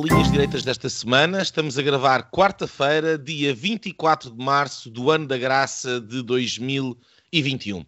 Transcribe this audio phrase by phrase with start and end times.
[0.00, 5.36] Linhas Direitas desta semana, estamos a gravar quarta-feira, dia 24 de março do ano da
[5.36, 7.84] graça de 2021.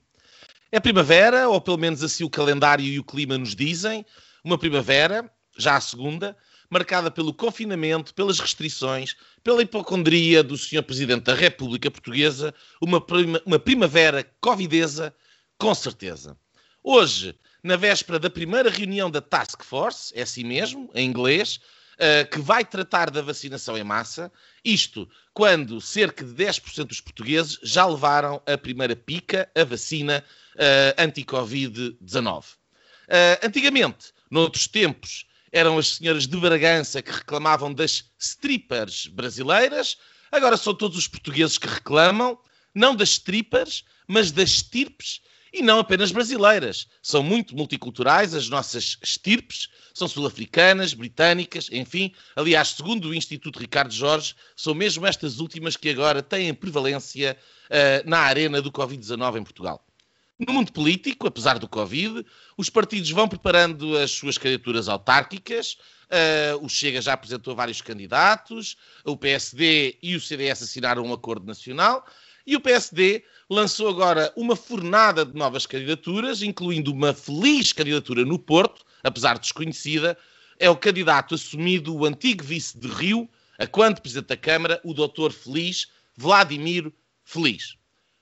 [0.70, 4.04] É primavera, ou pelo menos assim o calendário e o clima nos dizem,
[4.42, 6.36] uma primavera, já a segunda,
[6.68, 10.82] marcada pelo confinamento, pelas restrições, pela hipocondria do Sr.
[10.82, 15.14] Presidente da República Portuguesa, uma, prima, uma primavera covidesa,
[15.56, 16.36] com certeza.
[16.82, 21.60] Hoje, na véspera da primeira reunião da Task Force, é assim mesmo, em inglês,
[21.94, 24.30] uh, que vai tratar da vacinação em massa,
[24.64, 30.24] isto quando cerca de 10% dos portugueses já levaram a primeira pica, a vacina
[30.54, 32.44] uh, anti-Covid-19.
[32.44, 39.96] Uh, antigamente, noutros tempos, eram as senhoras de Bragança que reclamavam das strippers brasileiras,
[40.32, 42.38] agora são todos os portugueses que reclamam,
[42.74, 45.20] não das strippers, mas das estirpes,
[45.54, 46.88] e não apenas brasileiras.
[47.00, 52.12] São muito multiculturais as nossas estirpes, são sul-africanas, britânicas, enfim.
[52.34, 58.08] Aliás, segundo o Instituto Ricardo Jorge, são mesmo estas últimas que agora têm prevalência uh,
[58.08, 59.86] na arena do Covid-19 em Portugal.
[60.36, 62.26] No mundo político, apesar do Covid,
[62.58, 65.78] os partidos vão preparando as suas candidaturas autárquicas.
[66.04, 71.46] Uh, o Chega já apresentou vários candidatos, o PSD e o CDS assinaram um acordo
[71.46, 72.04] nacional
[72.46, 78.38] e o PSD lançou agora uma fornada de novas candidaturas, incluindo uma feliz candidatura no
[78.38, 80.16] Porto, apesar desconhecida.
[80.58, 83.28] É o candidato assumido, o antigo vice de Rio,
[83.58, 86.92] a quando presidente da Câmara, o doutor Feliz, Vladimir
[87.24, 87.76] Feliz.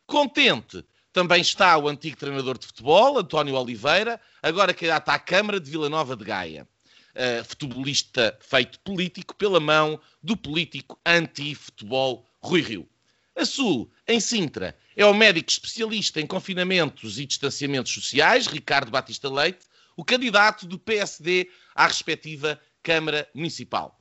[0.07, 5.71] Contente também está o antigo treinador de futebol, António Oliveira, agora candidato à Câmara de
[5.71, 6.67] Vila Nova de Gaia.
[7.15, 12.89] Uh, futebolista feito político pela mão do político anti-futebol Rui Rio.
[13.35, 19.29] A Sul, em Sintra, é o médico especialista em confinamentos e distanciamentos sociais, Ricardo Batista
[19.31, 19.67] Leite,
[19.97, 23.99] o candidato do PSD à respectiva Câmara Municipal.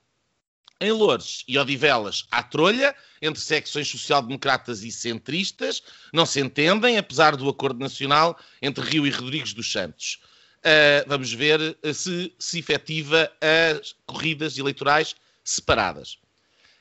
[0.81, 5.81] Em Loures e Odivelas há trolha entre secções social-democratas e centristas,
[6.11, 10.19] não se entendem, apesar do acordo nacional entre Rio e Rodrigues dos Santos.
[10.57, 16.17] Uh, vamos ver se se efetiva as corridas eleitorais separadas.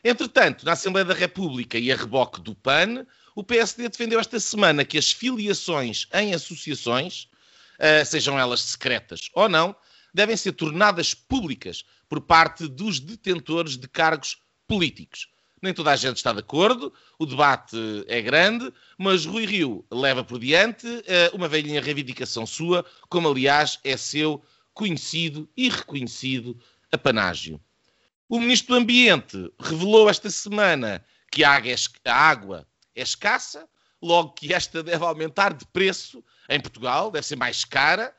[0.02, 4.84] Entretanto, na Assembleia da República e a reboque do PAN, o PSD defendeu esta semana
[4.84, 7.28] que as filiações em associações,
[7.78, 9.76] uh, sejam elas secretas ou não,
[10.12, 15.28] devem ser tornadas públicas por parte dos detentores de cargos políticos.
[15.62, 17.76] Nem toda a gente está de acordo, o debate
[18.08, 23.78] é grande, mas Rui Rio leva por diante uh, uma velhinha reivindicação sua, como aliás
[23.84, 26.58] é seu conhecido e reconhecido
[26.90, 27.60] apanágio.
[28.30, 31.60] O Ministro do Ambiente revelou esta semana que a
[32.04, 32.64] água
[32.94, 33.68] é escassa,
[34.00, 38.14] logo que esta deve aumentar de preço em Portugal, deve ser mais cara,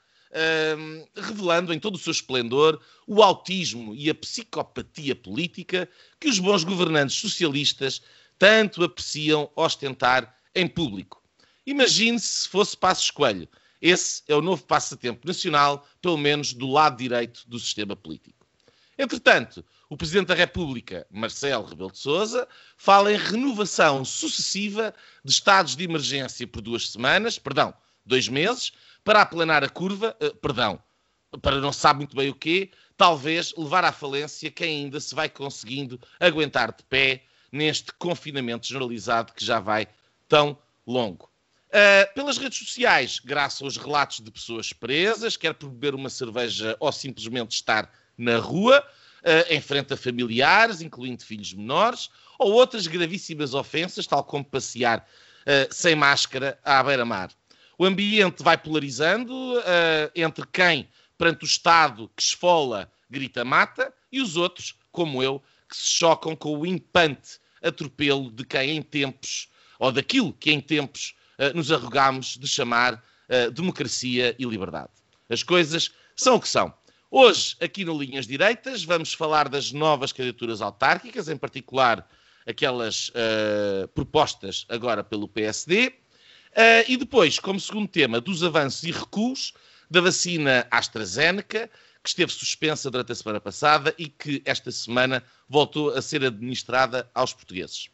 [0.77, 5.87] um, revelando em todo o seu esplendor o autismo e a psicopatia política
[6.19, 8.01] que os bons governantes socialistas
[8.37, 11.23] tanto apreciam ostentar em público.
[11.65, 13.47] Imagine-se se fosse Passos Coelho.
[13.81, 18.45] Esse é o novo passatempo nacional, pelo menos do lado direito do sistema político.
[18.99, 22.47] Entretanto, o Presidente da República, Marcelo Rebelo de Sousa,
[22.77, 27.73] fala em renovação sucessiva de estados de emergência por duas semanas, perdão,
[28.05, 28.71] dois meses,
[29.03, 30.81] para aplanar a curva, uh, perdão,
[31.41, 35.27] para não sabe muito bem o quê, talvez levar à falência quem ainda se vai
[35.27, 39.89] conseguindo aguentar de pé neste confinamento generalizado que já vai
[40.25, 41.29] tão longo.
[41.67, 46.77] Uh, pelas redes sociais, graças aos relatos de pessoas presas, quer por beber uma cerveja
[46.79, 48.81] ou simplesmente estar na rua,
[49.21, 54.99] uh, familiares, incluindo filhos menores, ou outras gravíssimas ofensas, tal como passear
[55.41, 57.31] uh, sem máscara à beira-mar.
[57.77, 60.87] O ambiente vai polarizando uh, entre quem,
[61.17, 66.35] perante o Estado que esfola, grita mata, e os outros, como eu, que se chocam
[66.35, 69.47] com o impante atropelo de quem em tempos,
[69.79, 71.15] ou daquilo que em tempos
[71.55, 73.01] nos arrogamos de chamar
[73.53, 74.89] democracia e liberdade.
[75.29, 76.73] As coisas são o que são.
[77.13, 82.09] Hoje, aqui no Linhas Direitas, vamos falar das novas candidaturas autárquicas, em particular
[82.47, 85.87] aquelas uh, propostas agora pelo PSD.
[85.87, 85.91] Uh,
[86.55, 89.51] eh, e depois, como segundo tema, dos avanços e recuos
[89.89, 91.69] da vacina AstraZeneca,
[92.01, 97.11] que esteve suspensa durante a semana passada e que esta semana voltou a ser administrada
[97.13, 97.87] aos portugueses.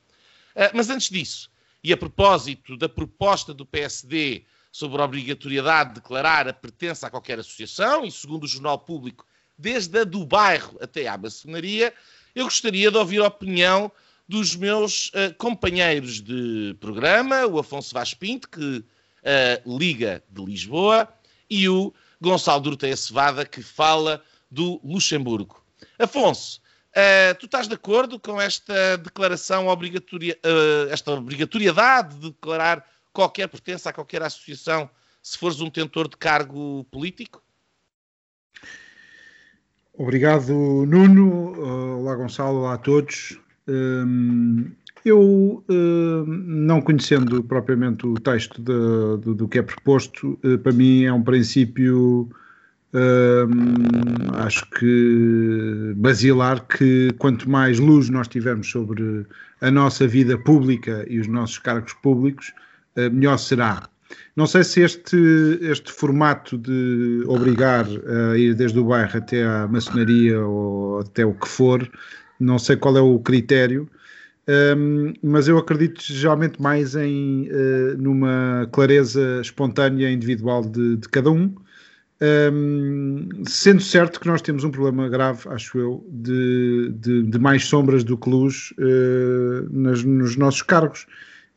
[0.56, 1.50] Uh, mas antes disso,
[1.84, 4.46] e a propósito da proposta do PSD
[4.78, 9.26] sobre a obrigatoriedade de declarar a pertença a qualquer associação, e segundo o Jornal Público,
[9.58, 11.92] desde a do bairro até à maçonaria,
[12.36, 13.92] eu gostaria de ouvir a opinião
[14.30, 21.12] dos meus uh, companheiros de programa, o Afonso Vaz Pinto, que uh, liga de Lisboa,
[21.50, 21.92] e o
[22.22, 25.60] Gonçalo Durteia Cevada, que fala do Luxemburgo.
[25.98, 30.38] Afonso, uh, tu estás de acordo com esta declaração obrigatória,
[30.92, 32.86] esta obrigatoriedade de declarar
[33.18, 34.88] qualquer pertença a qualquer associação
[35.24, 37.42] se fores um tentor de cargo político?
[39.92, 40.54] Obrigado,
[40.86, 41.60] Nuno.
[41.98, 42.60] Olá, Gonçalo.
[42.60, 43.40] Olá a todos.
[45.04, 45.66] Eu,
[46.28, 51.24] não conhecendo propriamente o texto de, do que é proposto, eh, para mim é um
[51.24, 52.30] princípio,
[54.36, 59.26] acho que basilar, que quanto mais luz nós tivermos sobre
[59.60, 62.54] a nossa vida pública e os nossos cargos públicos,
[63.12, 63.90] melhor será.
[64.36, 65.18] Não sei se este,
[65.62, 67.86] este formato de obrigar
[68.32, 71.90] a ir desde o bairro até à maçonaria ou até o que for,
[72.40, 73.90] não sei qual é o critério,
[74.78, 81.30] um, mas eu acredito geralmente mais em uh, numa clareza espontânea individual de, de cada
[81.30, 81.54] um,
[82.54, 87.66] um, sendo certo que nós temos um problema grave, acho eu, de, de, de mais
[87.66, 91.06] sombras do que luz uh, nas, nos nossos cargos.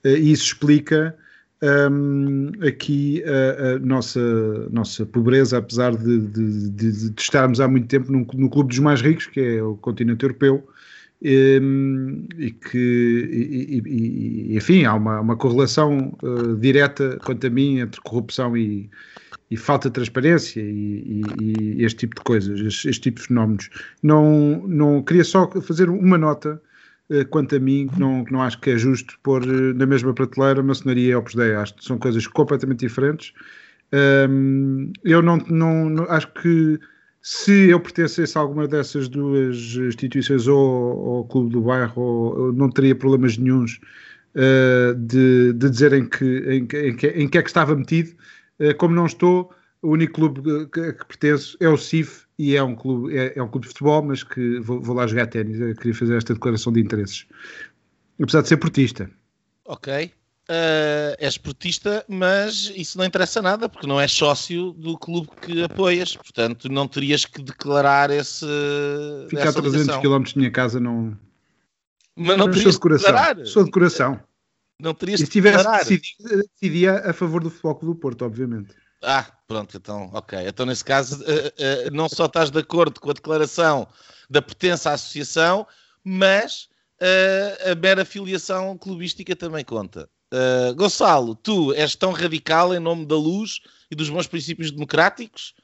[0.04, 1.16] Uh, e isso explica
[1.62, 4.20] um, aqui a, a, nossa,
[4.70, 8.78] nossa pobreza, apesar de, de, de, de estarmos há muito tempo no, no, clube dos
[8.78, 10.66] mais ricos, que é o continente europeu,
[11.22, 12.78] um, e que,
[13.30, 18.88] e, e, enfim, há uma, uma correlação uh, direta, quanto a mim, entre corrupção e,
[19.50, 21.22] e falta de transparência e,
[21.78, 23.68] este tipo de coisas, este, este tipo de fenómenos.
[24.02, 26.60] Não, não queria só fazer uma nota
[27.30, 30.14] quanto a mim, que não, que não acho que é justo pôr eh, na mesma
[30.14, 31.54] prateleira maçonaria e Opus Dei.
[31.54, 33.32] Acho que são coisas completamente diferentes.
[33.92, 36.78] Um, eu não, não, não, acho que
[37.20, 42.70] se eu pertencesse a alguma dessas duas instituições ou ao Clube do Bairro, ou, não
[42.70, 43.80] teria problemas nenhums
[44.36, 48.10] uh, de, de dizerem que, em, em, em, que é que estava metido.
[48.60, 49.52] Uh, como não estou,
[49.82, 50.42] o único clube
[50.72, 53.72] que, que pertenço é o CIF e é um clube, é, é um clube de
[53.74, 55.60] futebol, mas que vou, vou lá jogar ténis.
[55.60, 57.26] Eu queria fazer esta declaração de interesses.
[58.18, 59.10] Apesar de ser portista.
[59.66, 60.10] Ok.
[60.48, 65.62] Uh, és portista, mas isso não interessa nada, porque não és sócio do clube que
[65.62, 68.46] apoias, portanto não terias que declarar esse.
[69.28, 71.16] Ficar a 300 km de minha casa não.
[72.16, 73.12] Mas não terias sou de coração.
[73.12, 73.46] Declarar.
[73.46, 74.20] Sou de coração.
[74.80, 78.74] Não terias e se tivesse decidido, decidia a favor do Futebol do Porto, obviamente.
[79.02, 80.38] Ah, pronto, então, ok.
[80.46, 83.88] Então, nesse caso, uh, uh, não só estás de acordo com a declaração
[84.28, 85.66] da pertença à associação,
[86.04, 86.68] mas
[87.00, 90.08] uh, a mera filiação clubística também conta.
[90.76, 93.58] Gonçalo, tu és tão radical em nome da luz
[93.90, 95.54] e dos bons princípios democráticos?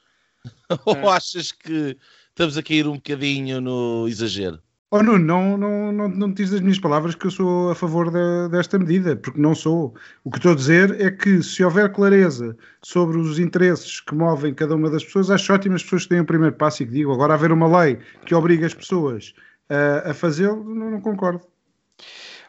[0.85, 1.97] Ou achas que
[2.29, 4.61] estamos a cair um bocadinho no exagero?
[4.89, 8.09] Oh Nuno, não, não, não, não tires das minhas palavras que eu sou a favor
[8.09, 9.93] de, desta medida, porque não sou.
[10.23, 14.53] O que estou a dizer é que se houver clareza sobre os interesses que movem
[14.53, 16.93] cada uma das pessoas, acho ótimo as pessoas que deem o primeiro passo e que
[16.93, 17.11] digam.
[17.11, 19.33] Agora, haver uma lei que obriga as pessoas
[19.69, 21.41] a, a fazê-lo, não, não concordo.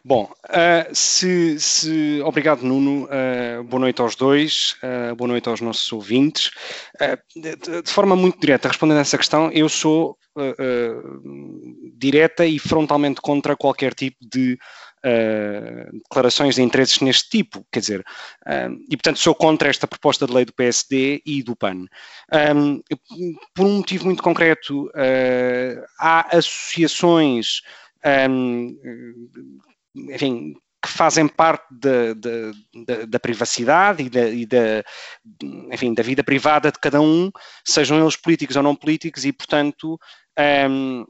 [0.08, 5.60] Bom, uh, se, se, obrigado Nuno, uh, boa noite aos dois, uh, boa noite aos
[5.60, 6.50] nossos ouvintes.
[7.36, 10.16] De, de, forma muito direta, respondendo a essa questão, eu sou
[11.98, 14.56] direta e frontalmente contra qualquer tipo de
[15.92, 18.04] declarações de interesses neste tipo, quer dizer,
[18.88, 21.86] e portanto sou contra esta proposta de lei do PSD e do PAN.
[22.56, 22.80] Um,
[23.52, 24.88] por um motivo muito concreto,
[25.98, 27.62] há associações
[28.30, 28.76] um,
[30.10, 34.84] enfim, que fazem parte da, da, da privacidade e, da, e da,
[35.72, 37.30] enfim, da vida privada de cada um,
[37.64, 39.98] sejam eles políticos ou não políticos, e, portanto,
[40.70, 41.04] um,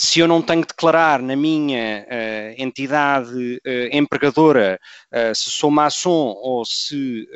[0.00, 4.80] se eu não tenho que declarar na minha uh, entidade uh, empregadora
[5.12, 7.28] uh, se sou maçom ou se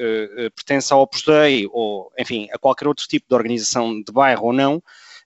[0.56, 4.52] pertence ao Opus Dei ou, enfim, a qualquer outro tipo de organização de bairro ou
[4.52, 4.82] não,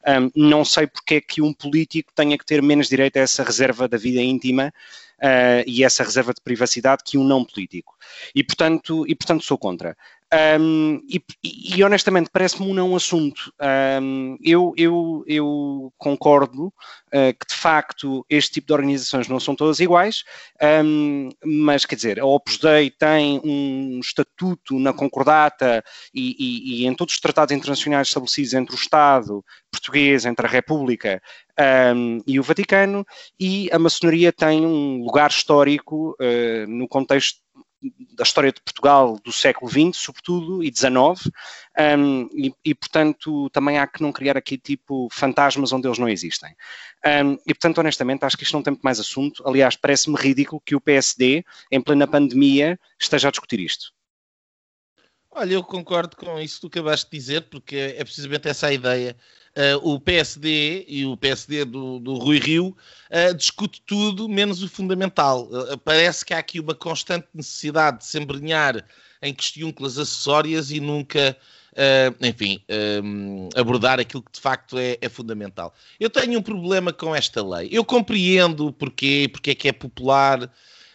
[0.06, 3.44] um, não sei porque é que um político tenha que ter menos direito a essa
[3.44, 4.72] reserva da vida íntima
[5.18, 7.96] uh, e essa reserva de privacidade que um não político.
[8.34, 9.96] E, portanto, e, portanto sou contra.
[10.61, 13.50] Um, e, e, honestamente parece-me um não assunto.
[14.02, 19.56] Um, eu, eu, eu concordo uh, que de facto este tipo de organizações não são
[19.56, 20.25] todas iguais,
[20.85, 25.82] um, mas quer dizer, a Opus Dei tem um estatuto na concordata
[26.12, 30.50] e, e, e, em todos os tratados internacionais estabelecidos entre o Estado português, entre a
[30.50, 31.23] República
[31.94, 33.06] um, e o Vaticano,
[33.38, 37.40] e a maçonaria tem um lugar histórico uh, no contexto
[38.12, 41.30] da história de Portugal do século XX, sobretudo, e XIX,
[41.78, 46.08] um, e, e, portanto também há que não criar aqui tipo fantasmas onde eles não
[46.08, 46.54] existem.
[47.06, 49.47] Um, e portanto, honestamente, acho que isto não tem mais assunto.
[49.47, 53.92] Aliás, parece-me ridículo que o PSD, em plena pandemia, esteja a discutir isto.
[55.30, 58.73] Olha, eu concordo com isso que tu acabaste de dizer, porque é precisamente essa a
[58.73, 59.16] ideia
[59.82, 62.76] o PSD e o PSD do, do Rui Rio
[63.10, 65.48] uh, discute tudo menos o fundamental.
[65.50, 68.84] Uh, parece que há aqui uma constante necessidade de se embrenhar
[69.20, 71.36] em questiúnculas acessórias e nunca,
[72.20, 72.62] enfim,
[73.56, 75.74] abordar aquilo que de facto é, é, fundamental.
[75.98, 77.68] Eu tenho um problema com esta lei.
[77.72, 80.48] Eu compreendo porquê, porque é que é popular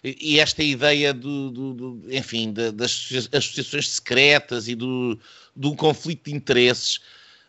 [0.04, 5.18] e esta ideia do, do, do enfim, das associações secretas e do,
[5.56, 7.00] do conflito de interesses.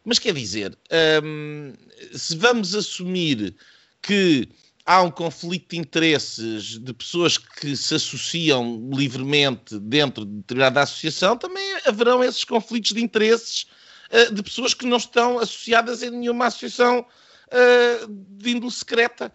[0.04, 0.76] Mas quer dizer,
[1.22, 1.72] hum,
[2.12, 3.56] se vamos assumir
[4.02, 4.48] que
[4.84, 11.36] há um conflito de interesses de pessoas que se associam livremente dentro de determinada associação,
[11.36, 13.66] também haverão esses conflitos de interesses
[14.10, 19.32] uh, de pessoas que não estão associadas em nenhuma associação uh, de índole secreta,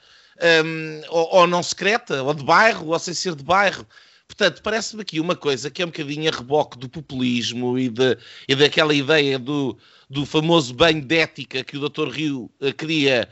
[0.63, 3.85] um, ou, ou, não secreta, ou de bairro, ou sem ser de bairro.
[4.29, 8.15] Portanto, parece-me aqui uma coisa que é um bocadinho a reboque do populismo e, de,
[8.47, 9.75] e daquela ideia do,
[10.07, 12.09] do famoso banho de ética que o Dr.
[12.09, 13.27] Rio uh, queria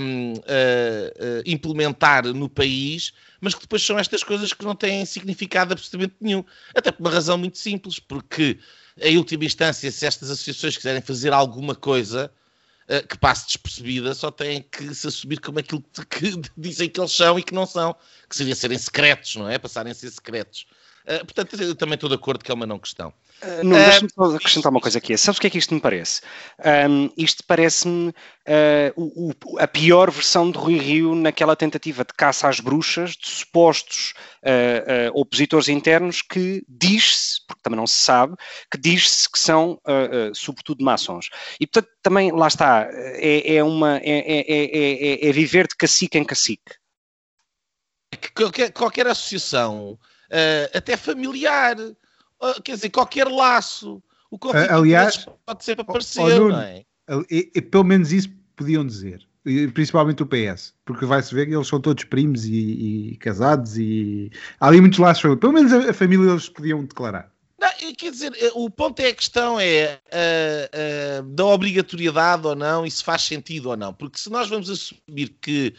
[0.00, 5.04] um, uh, uh, implementar no país, mas que depois são estas coisas que não têm
[5.04, 6.44] significado absolutamente nenhum.
[6.72, 8.60] Até por uma razão muito simples, porque,
[8.96, 12.37] em última instância, se estas associações quiserem fazer alguma coisa, eh,
[13.08, 17.38] que passe despercebida, só têm que se assumir como aquilo que, dizem que eles são
[17.38, 17.94] e que não são,
[18.28, 19.58] que seria serem secretos, não é?
[19.58, 20.66] Passarem a ser secretos.
[21.08, 23.08] Uh, portanto, eu também estou de acordo que é uma não questão.
[23.42, 25.16] Uh, não, deixa-me só acrescentar uma coisa aqui.
[25.16, 26.20] Sabes o que é que isto me parece?
[26.90, 32.60] Um, isto parece-me uh, a pior versão de Rui Rio naquela tentativa de caça às
[32.60, 34.12] bruxas de supostos
[34.42, 38.36] uh, opositores internos que diz-se, porque também não se sabe,
[38.70, 39.80] que diz-se que são
[40.34, 41.30] sobretudo maçons.
[41.58, 46.24] E portanto também, lá está, é, é uma, é, é, é, viver de cacique em
[46.24, 46.74] cacique.
[48.34, 49.98] Qualquer, qualquer associação
[50.30, 54.02] uh, até familiar, uh, quer dizer, qualquer laço.
[54.30, 56.84] O conflito Aliás, pode sempre aparecer, oh, não é?
[57.30, 59.26] E, e, pelo menos isso podiam dizer,
[59.72, 64.30] principalmente o PS, porque vai-se ver que eles são todos primos e, e, casados e
[64.60, 65.34] há ali muitos laços.
[65.36, 67.32] Pelo menos a, a família eles podiam declarar.
[67.58, 72.54] Não, quer dizer, eh, o ponto é a questão é uh, uh, da obrigatoriedade ou
[72.54, 73.92] não, e se faz sentido ou não.
[73.92, 75.74] Porque se nós vamos assumir que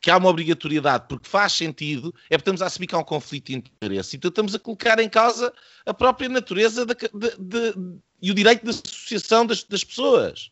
[0.00, 3.04] que há uma obrigatoriedade porque faz sentido, é porque estamos a assumir que há um
[3.04, 4.16] conflito de interesse.
[4.16, 5.52] Então estamos a colocar em causa
[5.84, 7.74] a própria natureza de, de,
[8.22, 10.50] e o direito de associação das, das pessoas.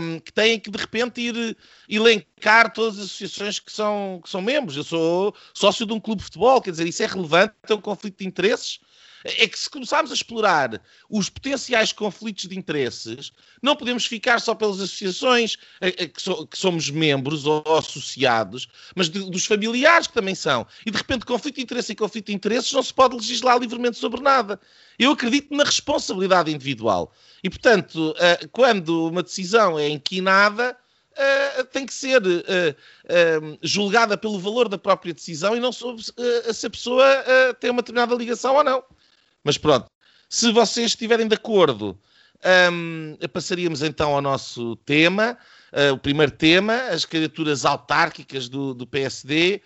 [0.00, 1.56] Um, que têm que de repente ir
[1.88, 4.76] elencar todas as associações que são, que são membros.
[4.76, 7.80] Eu sou sócio de um clube de futebol, quer dizer, isso é relevante, é um
[7.80, 8.80] conflito de interesses
[9.24, 14.54] é que se começarmos a explorar os potenciais conflitos de interesses, não podemos ficar só
[14.54, 20.66] pelas associações que, somos membros ou associados, mas dos familiares que também são.
[20.84, 23.96] E de repente, conflito de interesse e conflito de interesses não se pode legislar livremente
[23.96, 24.60] sobre nada.
[24.98, 27.12] Eu acredito na responsabilidade individual.
[27.42, 30.76] E, portanto, eh, quando uma decisão é inquinada,
[31.12, 36.02] Uh, tem que ser uh, uh, julgada pelo valor da própria decisão e não sobre
[36.02, 37.04] se a pessoa
[37.60, 38.82] tem uma determinada ligação ou não.
[39.44, 39.90] Mas pronto,
[40.28, 41.98] se vocês estiverem de acordo,
[42.72, 45.36] um, passaríamos então ao nosso tema.
[45.72, 49.62] Uh, o primeiro tema, as candidaturas autárquicas do, do PSD.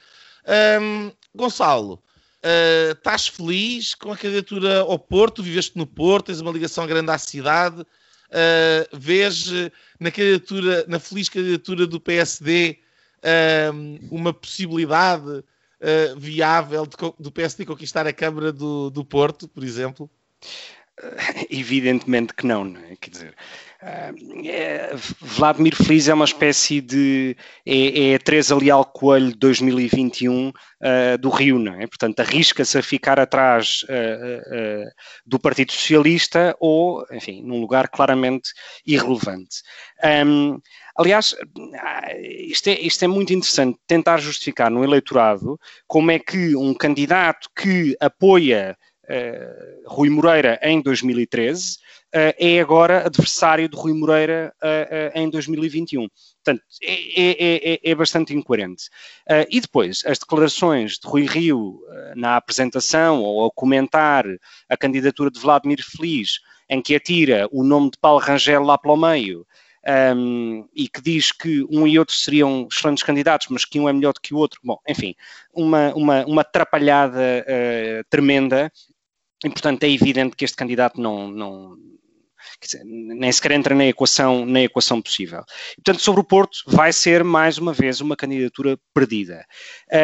[0.81, 5.43] Um, Gonçalo, uh, estás feliz com a candidatura ao Porto?
[5.43, 7.81] Viveste no Porto, tens uma ligação grande à cidade.
[7.81, 9.47] Uh, vês
[9.99, 12.79] na candidatura, na feliz candidatura do PSD
[14.09, 15.43] uma possibilidade
[15.81, 20.11] uh, viável de, do PSD conquistar a Câmara do, do Porto, por exemplo?
[21.51, 22.97] Evidentemente que não, não é?
[22.97, 23.35] Quer dizer,
[23.83, 27.37] uh, é, Vladimir Feliz é uma espécie de.
[27.67, 30.53] é, é Teresa Leal Coelho de 2021 uh,
[31.21, 31.87] do Rio, não é?
[31.87, 34.91] Portanto, arrisca-se a ficar atrás uh,
[35.27, 38.49] do Partido Socialista ou, enfim, num lugar claramente
[38.87, 39.63] irrelevante.
[40.03, 40.59] Um,
[40.99, 41.35] Aliás,
[42.49, 47.49] isto é, isto é muito interessante, tentar justificar no eleitorado como é que um candidato
[47.55, 54.55] que apoia uh, Rui Moreira em 2013 uh, é agora adversário de Rui Moreira
[55.15, 56.09] em 2021.
[56.43, 58.85] Portanto, é, é, é, é bastante incoerente.
[59.51, 61.81] e depois, as declarações de Rui Rio
[62.15, 64.25] na apresentação ou ao comentar
[64.69, 66.39] a candidatura de Vladimir Feliz,
[66.71, 69.47] em que atira o nome de Paulo Rangel lá pelo meio,
[69.87, 73.93] um, e que diz que um e outro seriam excelentes candidatos, mas que um é
[73.93, 74.61] melhor do que o outro.
[74.65, 75.15] Bom, enfim,
[75.55, 78.71] uma, uma, uma atrapalhada uh, tremenda,
[79.45, 81.77] e portanto é evidente que este candidato não, não
[82.61, 85.43] dizer, nem sequer entra na equação, na equação possível.
[85.77, 89.45] Portanto, sobre o Porto, vai ser mais uma vez uma candidatura perdida.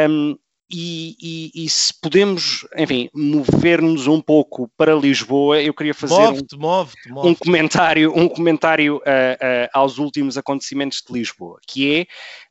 [0.08, 0.36] Um,
[0.72, 6.42] e, e, e, se podemos, enfim, mover-nos um pouco para Lisboa, eu queria fazer move
[6.42, 7.28] -te, um, move -te, move -te.
[7.28, 12.06] um comentário, um comentário uh, uh, aos últimos acontecimentos de Lisboa, que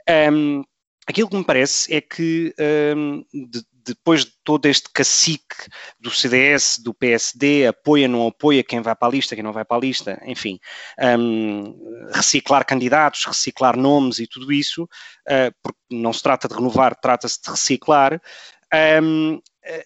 [0.08, 0.64] é um,
[1.08, 2.54] aquilo que me parece é que
[2.96, 5.56] um, de, depois de todo este cacique
[6.00, 9.66] do CDS, do PSD, apoia, não apoia quem vai para a lista, quem não vai
[9.66, 10.60] para a lista, enfim,
[11.20, 16.96] um, reciclar candidatos, reciclar nomes e tudo isso, uh, porque não se trata de renovar,
[16.96, 18.22] trata-se de reciclar.
[19.04, 19.42] Um,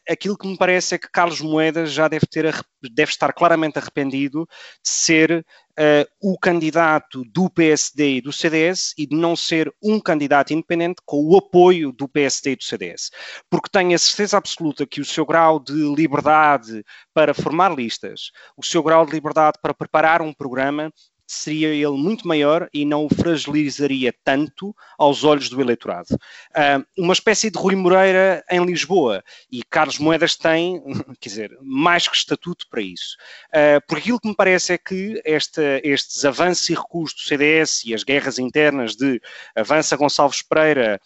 [0.09, 2.45] aquilo que me parece é que Carlos Moedas já deve, ter,
[2.81, 4.47] deve estar claramente arrependido
[4.83, 5.45] de ser
[5.77, 11.01] uh, o candidato do PSD e do CDS e de não ser um candidato independente
[11.05, 13.11] com o apoio do PSD e do CDS.
[13.49, 18.63] Porque tenho a certeza absoluta que o seu grau de liberdade para formar listas, o
[18.63, 20.91] seu grau de liberdade para preparar um programa
[21.27, 26.13] seria ele muito maior e não o fragilizaria tanto aos olhos do eleitorado.
[26.13, 30.81] Uh, uma espécie de Rui Moreira em Lisboa e Carlos Moedas tem,
[31.19, 33.17] quer dizer, mais que estatuto para isso.
[33.49, 37.83] Uh, porque aquilo que me parece é que esta, estes avanços e recuos do CDS
[37.85, 39.19] e as guerras internas de
[39.55, 40.99] avança Gonçalves Pereira,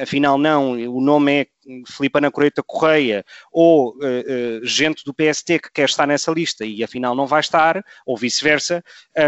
[0.00, 1.46] afinal não, o nome é
[1.86, 6.64] Filipe Ana Coreita Correia ou uh, uh, gente do PST que quer estar nessa lista
[6.64, 8.82] e afinal não vai estar, ou vice-versa,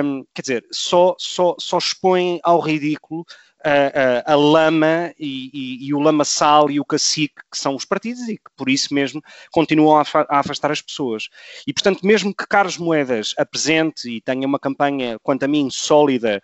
[0.04, 3.24] um, quer dizer, só, só, só expõe ao ridículo
[3.64, 8.28] a, a, lama e, e, e, o lamaçal e o cacique que são os partidos
[8.28, 11.28] e que por isso mesmo continuam a, a afastar as pessoas.
[11.66, 16.42] E portanto, mesmo que Carlos Moedas apresente e tenha uma campanha, quanto a mim, sólida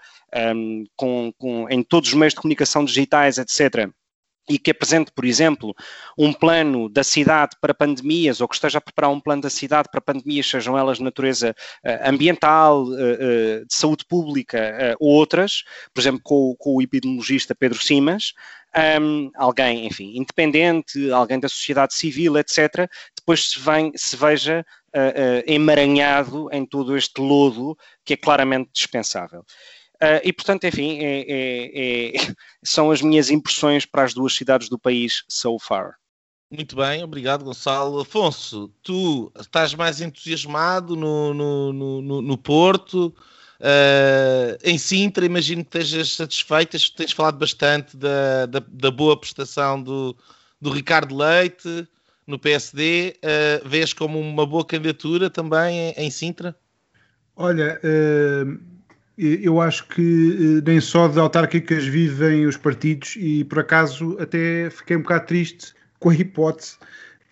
[0.54, 3.88] um, com, com, em todos os meios de comunicação digitais, etc.,
[4.48, 5.74] e que apresente, por exemplo,
[6.18, 9.88] um plano da cidade para pandemias ou que esteja a preparar um plano da cidade
[9.90, 15.64] para pandemias, sejam elas de natureza uh, ambiental, uh, uh, de saúde pública ou outras,
[15.92, 18.32] por exemplo, com, com o epidemiologista Pedro Simas,
[19.00, 24.66] um, alguém, enfim, independente, alguém da sociedade civil, etc., depois se, vem, se veja
[25.46, 29.44] emaranhado em todo este lodo que é claramente dispensável.
[30.04, 34.68] Uh, e, portanto, enfim, é, é, é, são as minhas impressões para as duas cidades
[34.68, 35.94] do país so far.
[36.50, 38.00] Muito bem, obrigado, Gonçalo.
[38.00, 43.14] Afonso, tu estás mais entusiasmado no, no, no, no Porto,
[43.60, 49.82] uh, em Sintra, imagino que estejas satisfeita, tens falado bastante da, da, da, boa prestação
[49.82, 50.14] do,
[50.60, 51.88] do Ricardo Leite
[52.26, 56.54] no PSD, uh, vês como uma boa candidatura também em, em Sintra?
[57.34, 58.73] Olha, uh
[59.16, 64.68] eu acho que eh, nem só de autárquicas vivem os partidos e por acaso até
[64.70, 66.76] fiquei um bocado triste com a hipótese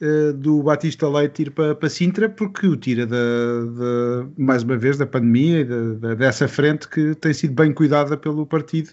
[0.00, 4.76] uh, do Batista Leite ir para, para Sintra porque o tira da, da, mais uma
[4.76, 8.90] vez da pandemia e da, dessa frente que tem sido bem cuidada pelo partido.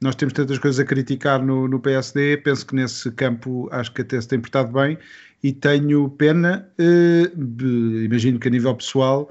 [0.00, 4.02] Nós temos tantas coisas a criticar no, no PSD, penso que nesse campo acho que
[4.02, 4.96] até se tem portado bem
[5.42, 9.28] e tenho pena, uh, imagino que a nível pessoal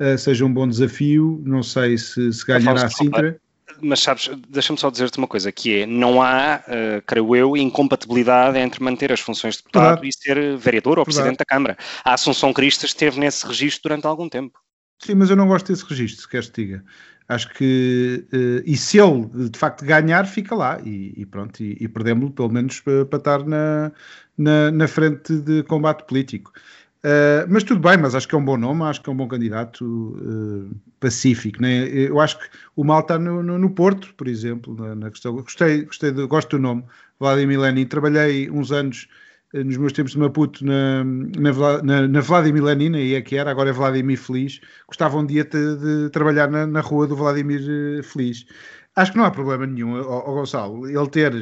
[0.00, 1.40] uh, seja um bom desafio.
[1.44, 3.40] Não sei se, se ganhará a Sintra.
[3.82, 8.58] Mas sabes, deixa-me só dizer-te uma coisa, que é, não há, uh, creio eu, incompatibilidade
[8.58, 10.08] entre manter as funções de deputado Verdade.
[10.08, 11.04] e ser vereador ou Verdade.
[11.04, 11.78] presidente da Câmara.
[12.04, 14.58] A Assunção Cristas esteve nesse registro durante algum tempo.
[14.98, 16.84] Sim, mas eu não gosto desse registro, se queres te diga.
[17.26, 21.76] Acho que, uh, e se ele de facto ganhar, fica lá e, e pronto, e,
[21.80, 23.92] e perdemos-lo pelo menos para, para estar na,
[24.36, 26.52] na, na, frente de combate político.
[27.02, 29.16] Uh, mas tudo bem, mas acho que é um bom nome, acho que é um
[29.16, 31.62] bom candidato uh, pacífico.
[31.62, 31.88] Né?
[31.88, 32.44] Eu acho que
[32.76, 35.32] o mal está no, no, no Porto, por exemplo, na, na, questão.
[35.34, 36.84] Gostei, gostei gosto do nome,
[37.18, 37.86] Vladimir Lenin.
[37.86, 39.08] Trabalhei uns anos
[39.54, 43.34] uh, nos meus tempos de Maputo na, na, na, na Vladimir Lenin, aí é que
[43.34, 44.60] era, agora é Vladimir Feliz.
[44.86, 48.44] Gostava um dia de, de trabalhar na, na rua do Vladimir Feliz.
[49.00, 50.86] Acho que não há problema nenhum, ó, Gonçalo.
[50.86, 51.32] Ele ter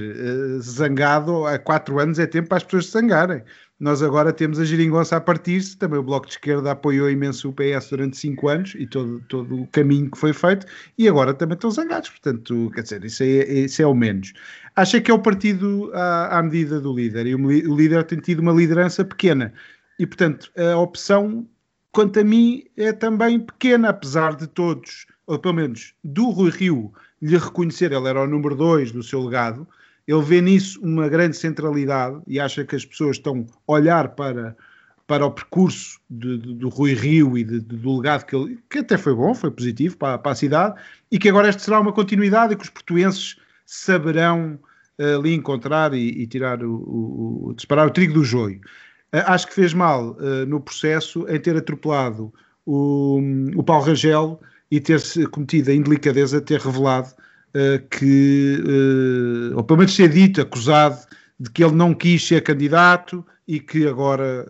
[0.60, 3.42] zangado há quatro anos é tempo para as pessoas se zangarem.
[3.80, 7.52] Nós agora temos a geringonça a partir-se, também o Bloco de Esquerda apoiou imenso o
[7.52, 10.66] PS durante cinco anos e todo, todo o caminho que foi feito,
[10.96, 14.32] e agora também estão zangados, portanto, quer dizer, isso é, isso é o menos.
[14.76, 18.20] Acha que é o partido à, à medida do líder, e o, o líder tem
[18.20, 19.52] tido uma liderança pequena,
[19.98, 21.44] E, portanto, a opção,
[21.90, 26.92] quanto a mim, é também pequena, apesar de todos, ou pelo menos do Rui Rio,
[27.20, 29.66] lhe reconhecer, ele era o número 2 do seu legado,
[30.06, 34.56] ele vê nisso uma grande centralidade e acha que as pessoas estão a olhar para,
[35.06, 38.78] para o percurso de, de, do Rui Rio e de, do legado que ele, que
[38.78, 41.92] até foi bom, foi positivo para, para, a cidade, e que agora este será uma
[41.92, 44.58] continuidade e que os portuenses saberão
[44.98, 48.60] ali encontrar e, e tirar o, o, o, o trigo do joio.
[49.14, 52.32] Uh, acho que fez mal uh, no processo em ter atropelado
[52.66, 53.20] o,
[53.56, 57.08] o Paulo Rangel e ter-se cometido a indelicadeza de ter revelado
[57.90, 58.62] que,
[59.54, 60.98] ou pelo menos ser dito, acusado
[61.40, 64.46] de que ele não quis ser candidato e que agora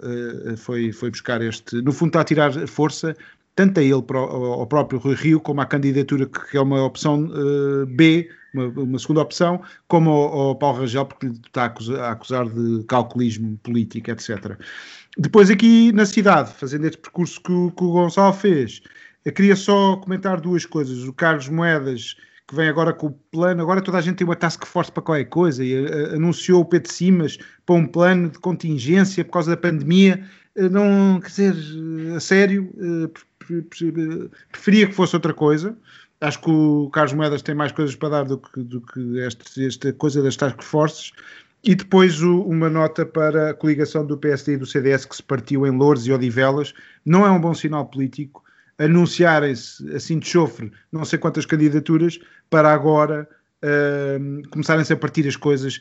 [0.57, 1.81] foi, foi buscar este.
[1.81, 3.15] No fundo, está a tirar força
[3.59, 7.85] tanto a ele, ao próprio Rui Rio, como à candidatura que é uma opção uh,
[7.87, 11.99] B, uma, uma, segunda opção, como ao, ao Paulo Rangel, porque lhe está a acusar,
[11.99, 14.57] a acusar, de calculismo político, etc.
[15.19, 18.81] Depois aqui na cidade, fazendo este percurso que o, que o Gonçalo fez,
[19.29, 21.05] eu queria só comentar duas coisas.
[21.05, 24.35] O Carlos Moedas, que vem agora com o plano, agora toda a gente tem uma
[24.35, 27.37] task force para qualquer coisa, e uh, anunciou o Pedro Simas
[27.67, 30.25] para um plano de contingência por causa da pandemia,
[30.57, 31.55] uh, não, quer dizer,
[32.17, 32.73] a sério,
[34.51, 35.77] preferia que fosse outra coisa.
[36.23, 39.67] Acho que o Carlos Moedas tem mais coisas para dar do que, do que este,
[39.67, 41.13] esta coisa das task forces.
[41.63, 45.23] E depois o, uma nota para a coligação do PSD e do CDS que se
[45.23, 46.73] partiu em Lourdes e Odivelas.
[47.05, 48.43] Não é um bom sinal político
[48.79, 53.29] anunciarem-se assim de chofre não sei quantas candidaturas para agora
[53.63, 55.81] uh, começarem-se a partir as coisas.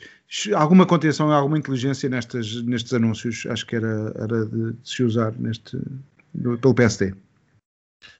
[0.54, 5.32] Alguma contenção, alguma inteligência nestas, nestes anúncios acho que era, era de, de se usar
[5.38, 5.78] neste,
[6.60, 7.14] pelo PSD.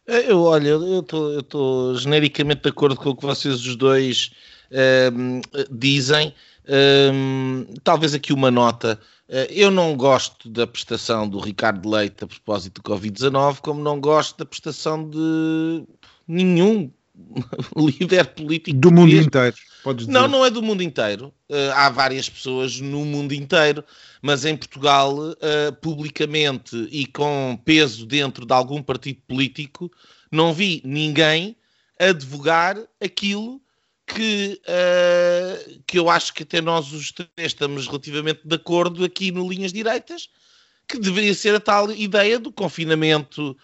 [0.07, 1.01] É, eu, olha, eu
[1.38, 4.33] estou genericamente de acordo com o que vocês os dois
[5.70, 6.35] dizem.
[7.83, 8.98] Talvez aqui uma nota.
[9.28, 14.00] Uh, eu não gosto da prestação do Ricardo Leite a propósito do Covid-19, como não
[14.00, 15.85] gosto da prestação de
[16.26, 16.90] nenhum
[17.76, 19.54] líder político do mundo inteiro.
[19.85, 20.18] Podes dizer.
[20.18, 21.26] Não, não é do mundo inteiro.
[21.50, 23.85] Uh, há várias pessoas no mundo inteiro,
[24.22, 25.37] mas em Portugal, uh,
[25.83, 29.92] publicamente e com peso dentro de algum partido político,
[30.33, 31.54] não vi ninguém
[32.00, 33.61] advogar aquilo
[34.14, 39.31] que, uh, que eu acho que até nós os três estamos relativamente de acordo aqui
[39.31, 40.29] no Linhas Direitas,
[40.87, 43.57] que deveria ser a tal ideia do confinamento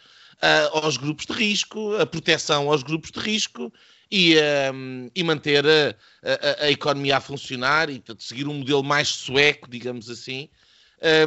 [0.73, 3.73] aos grupos de risco, a proteção aos grupos de risco
[4.11, 4.37] e,
[4.73, 9.09] um, e manter a, a, a, economia a funcionar e portanto, seguir um modelo mais
[9.09, 10.49] sueco, digamos assim,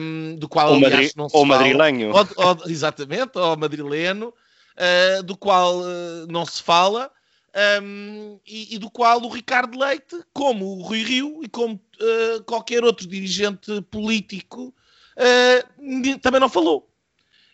[0.01, 2.11] um, do qual ou aliás, não se ou fala, madrilenho.
[2.11, 7.11] Ou, ou, exatamente, ou madrileno, uh, do qual uh, não se fala.
[7.81, 12.43] Um, e, e, do qual o Ricardo Leite, como o Rui Rio e como uh,
[12.43, 14.75] qualquer outro dirigente político,
[16.21, 16.87] também não falou.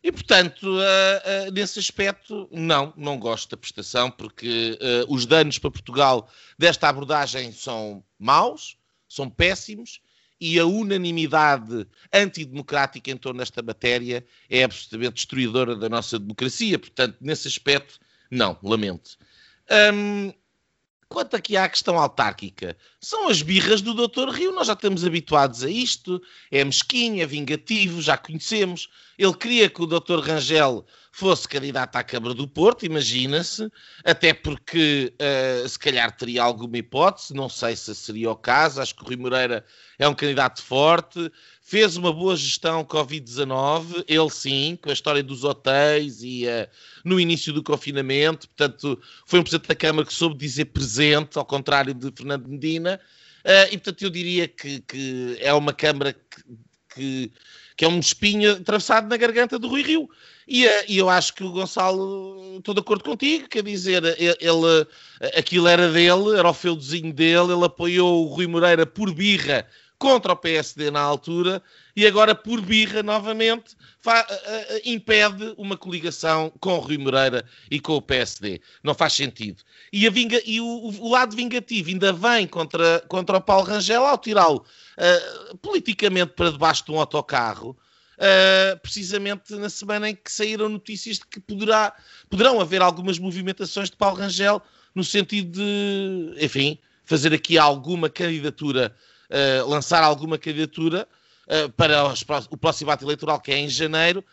[0.03, 5.57] E, portanto, uh, uh, nesse aspecto, não, não gosto da prestação, porque uh, os danos
[5.57, 8.75] para Portugal desta abordagem são maus,
[9.07, 10.01] são péssimos,
[10.41, 16.77] e a unanimidade antidemocrática em torno desta matéria é absolutamente destruidora da nossa democracia.
[16.77, 17.97] Portanto, nesse aspecto,
[18.29, 19.17] não, lamento.
[19.71, 20.34] Um,
[21.13, 24.30] Quanto aqui à questão autárquica, são as birras do Dr.
[24.30, 28.89] Rio, nós já estamos habituados a isto, é mesquinho, é vingativo, já conhecemos.
[29.15, 30.17] Ele queria que o Dr.
[30.21, 33.69] Rangel fosse candidato à Câmara do Porto, imagina-se,
[34.04, 38.95] até porque uh, se calhar teria alguma hipótese, não sei se seria o caso, acho
[38.95, 39.63] que o Rui Moreira
[39.99, 41.32] é um candidato forte,
[41.63, 46.67] fez uma boa gestão Covid-19, ele sim, com a história dos hotéis e uh,
[47.06, 51.45] no início do confinamento, portanto foi um Presidente da Câmara que soube dizer presente, ao
[51.45, 52.99] contrário de Fernando Medina,
[53.45, 56.43] uh, e portanto eu diria que, que é uma Câmara que,
[56.93, 57.32] que
[57.76, 60.10] que é um espinho atravessado na garganta do Rui Rio.
[60.47, 64.88] E, eh, e eu acho que o Gonçalo, estou de acordo contigo, quer dizer, ele,
[65.36, 69.65] aquilo era dele, era o feudozinho dele, ele apoiou o Rui Moreira por birra
[70.03, 71.63] contra o PSD na altura
[71.95, 73.73] e agora por birra novamente
[74.83, 78.59] impede uma coligação com o Rui Moreira e com o PSD.
[78.83, 79.63] Não faz sentido.
[79.93, 80.05] E,
[80.45, 84.65] e o, o, lado vingativo ainda vem contra, contra o Paulo Rangel ao tirá-lo
[84.97, 87.69] uh, politicamente para debaixo de um autocarro.
[88.15, 91.95] Uh, precisamente na semana em que saíram notícias de que poderá,
[92.29, 94.61] poderão haver algumas movimentações de Paulo Rangel
[94.93, 98.95] no sentido de, enfim, fazer aqui alguma candidatura,
[99.29, 101.07] uh, lançar alguma candidatura
[101.47, 104.23] uh, para os, o próximo ato eleitoral, que é em janeiro,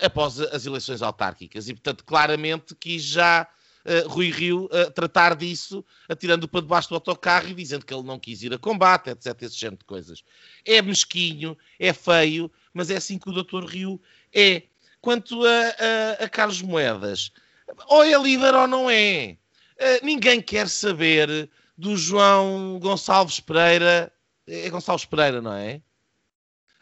[0.00, 1.68] após as eleições autárquicas.
[1.68, 3.48] E, portanto, claramente quis já
[3.84, 8.02] uh, Rui Rio uh, tratar disso, atirando para debaixo do autocarro e dizendo que ele
[8.02, 9.42] não quis ir a combate, etc.
[9.42, 10.22] Esse género de coisas.
[10.64, 13.64] É mesquinho, é feio, mas é assim que o Dr.
[13.64, 14.00] Rio
[14.32, 14.62] é.
[15.00, 17.32] Quanto a, a, a Carlos Moedas,
[17.88, 19.36] ou é líder ou não é.
[19.76, 24.12] Uh, ninguém quer saber do João Gonçalves Pereira.
[24.46, 25.80] É Gonçalves Pereira, não é?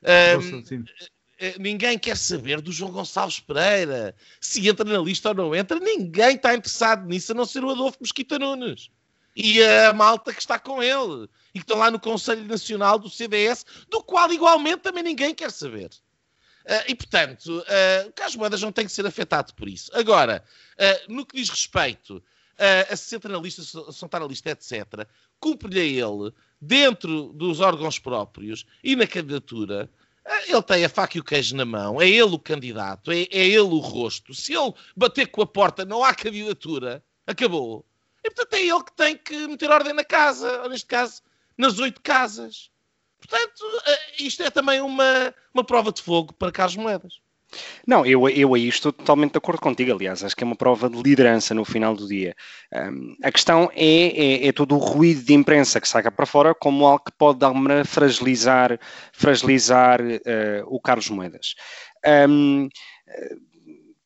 [0.02, 4.14] Uh, ninguém quer saber do João Gonçalves Pereira.
[4.40, 7.70] Se entra na lista ou não entra, ninguém está interessado nisso, a não ser o
[7.70, 8.90] Adolfo Mosquita Nunes.
[9.36, 11.28] E a malta que está com ele.
[11.54, 15.50] E que estão lá no Conselho Nacional do CDS, do qual igualmente também ninguém quer
[15.50, 15.90] saber.
[16.64, 19.90] Uh, e, portanto, uh, o Carlos Moedas não tem que ser afetado por isso.
[19.94, 20.44] Agora,
[20.76, 22.22] uh, no que diz respeito
[22.90, 25.08] a se sentar na lista, se não está na lista, etc.,
[25.40, 29.90] cumpre-lhe a ele, dentro dos órgãos próprios e na candidatura,
[30.46, 33.46] ele tem a faca e o queijo na mão, é ele o candidato, é, é,
[33.46, 34.34] ele o rosto.
[34.34, 37.84] Se ele bater com a porta, não há candidatura, acabou.
[38.22, 41.22] E portanto é ele que tem que meter ordem na casa, ou neste caso,
[41.56, 42.70] nas oito casas.
[43.18, 47.20] Portanto, eh, isto é também uma, uma prova de fogo para Carlos Moedas.
[47.86, 50.88] Não, eu, eu aí estou totalmente de acordo contigo, aliás, acho que é uma prova
[50.88, 52.34] de liderança no final do dia.
[52.72, 56.54] Um, a questão é, é, é, todo o ruído de imprensa que saca para fora
[56.54, 58.78] como algo que pode dar uma fragilizar,
[59.12, 61.54] fragilizar uh, o Carlos Moedas.
[62.28, 62.68] Um,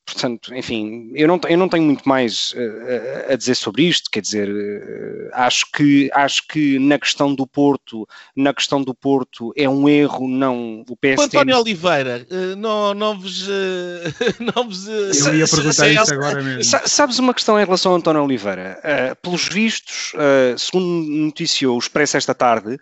[0.04, 4.20] portanto, enfim, eu não, eu não tenho muito mais uh, a dizer sobre isto, quer
[4.20, 9.68] dizer, uh, acho, que, acho que na questão do Porto, na questão do Porto é
[9.68, 11.20] um erro, não, o PST...
[11.20, 13.48] O António Oliveira, uh, não, não vos...
[14.54, 16.78] não vos eu ia perguntar isso agora mesmo.
[16.86, 18.78] Sabes uma questão em relação ao António Oliveira?
[19.22, 20.12] pelos vistos,
[20.58, 22.78] segundo noticiou o Expresso esta tarde,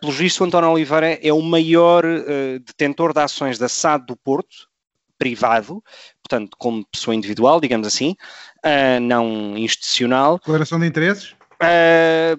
[0.00, 2.04] pelos vistos o António Oliveira é o maior
[2.64, 4.68] detentor de ações da SAD do Porto,
[5.18, 5.82] privado,
[6.28, 8.14] portanto, como pessoa individual, digamos assim,
[8.64, 10.36] uh, não institucional.
[10.38, 11.32] Declaração de interesses?
[11.60, 12.38] Uh,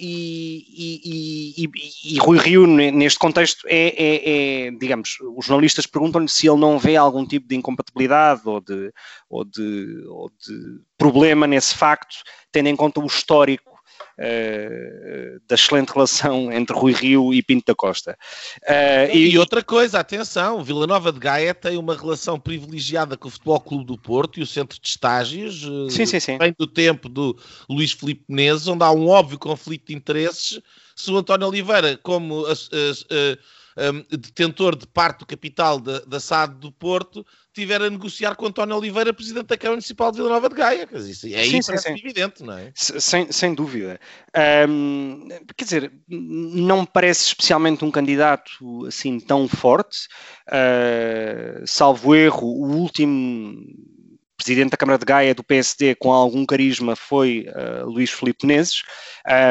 [0.00, 6.28] e, e, e, e, Rui Rio, neste contexto, é, é, é digamos, os jornalistas perguntam-lhe
[6.28, 8.92] se ele não vê algum tipo de incompatibilidade ou de,
[9.28, 12.16] ou de, ou de problema nesse facto,
[12.50, 13.77] tendo em conta o histórico
[14.18, 18.18] uh, da excelente relação entre Rui Rio e Pinto da Costa.
[18.62, 23.28] Uh, e, e, outra coisa, atenção, Vila Nova de Gaia tem uma relação privilegiada com
[23.28, 26.38] o Futebol Clube do Porto e o Centro de Estágios, uh, sim, sim, sim.
[26.38, 30.60] vem do tempo do Luís Filipe Menezes, onde há um óbvio conflito de interesses.
[30.94, 32.44] Se o António Oliveira, como
[33.78, 38.46] um, detentor de parte do capital da, da SAD do Porto, estiver a negociar com
[38.46, 40.86] António Oliveira, Presidente da Câmara Municipal de Vila Nova de Gaia.
[40.86, 41.92] Quer dizer, isso é sim, sim, sim.
[41.92, 42.72] evidente, não é?
[42.74, 44.00] Sem, sem dúvida.
[44.68, 50.08] Um, quer dizer, não me parece especialmente um candidato assim tão forte.
[50.48, 53.64] Uh, salvo erro, o último
[54.38, 58.82] presidente da Câmara de Gaia do PSD com algum carisma foi uh, Luís Filipe Menezes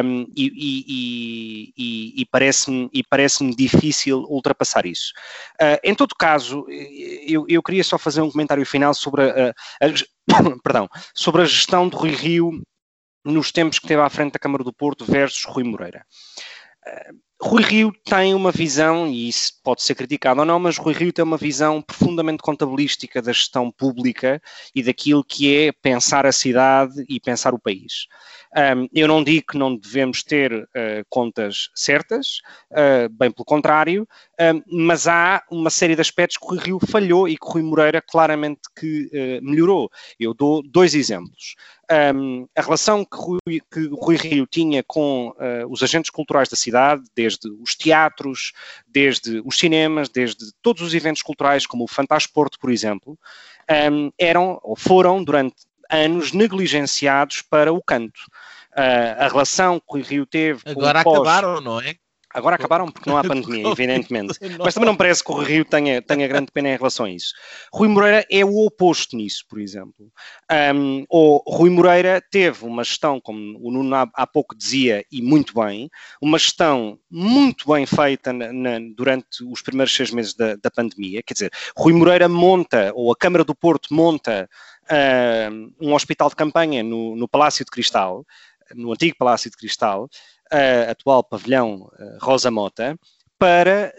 [0.03, 5.11] um, e, e, e, e parece-me parece difícil ultrapassar isso.
[5.61, 6.65] Uh, em todo caso,
[7.27, 11.45] eu, eu, queria só fazer um comentário final sobre a, a, a perdão, sobre a
[11.45, 12.61] gestão do Rui Rio
[13.25, 16.05] nos tempos que teve à frente da Câmara do Porto versus Rui Moreira.
[16.87, 20.93] Uh, Rui Rio tem uma visão, e isso pode ser criticado ou não, mas Rui
[20.93, 24.41] Rio tem uma visão profundamente contabilística da gestão pública
[24.73, 28.07] e daquilo que é pensar a cidade e pensar o país.
[28.55, 30.67] Um, eu não digo que não devemos ter uh,
[31.09, 32.39] contas certas,
[32.71, 34.07] uh, bem pelo contrário,
[34.39, 37.61] um, mas há uma série de aspectos que o Rio falhou e que o Rui
[37.61, 39.91] Moreira claramente que uh, melhorou.
[40.19, 41.55] Eu dou dois exemplos.
[41.89, 45.33] Um, a relação que, Rui, que o Rui Rio tinha com
[45.69, 48.51] os agentes culturais da cidade, desde os teatros,
[48.85, 53.17] desde os cinemas, desde todos os eventos culturais, como o Fantasporto, por exemplo,
[54.17, 55.55] eram ou foram durante
[55.89, 58.19] anos negligenciados para o canto.
[58.77, 60.61] Uh, a relação que o Rio teve.
[60.65, 61.95] Agora acabaram, não é?
[62.37, 64.37] Agora acabaram porque não há pandemia, evidentemente.
[64.63, 67.33] Mas também não parece que o Rio tenha, tenha grande pena em relação a isso.
[67.73, 70.11] Rui Moreira é o oposto nisso, por exemplo.
[70.75, 75.19] Um, o Rui Moreira teve uma gestão, como o Nuno há, há pouco dizia, e
[75.19, 75.89] muito bem,
[76.21, 81.23] uma gestão muito bem feita na, na, durante os primeiros seis meses da, da pandemia.
[81.23, 84.47] Quer dizer, Rui Moreira monta, ou a Câmara do Porto monta
[85.81, 88.25] um hospital de campanha no, no Palácio de Cristal,
[88.73, 90.09] no antigo Palácio de Cristal,
[90.53, 92.97] uh, atual pavilhão uh, Rosa Mota,
[93.39, 93.93] para,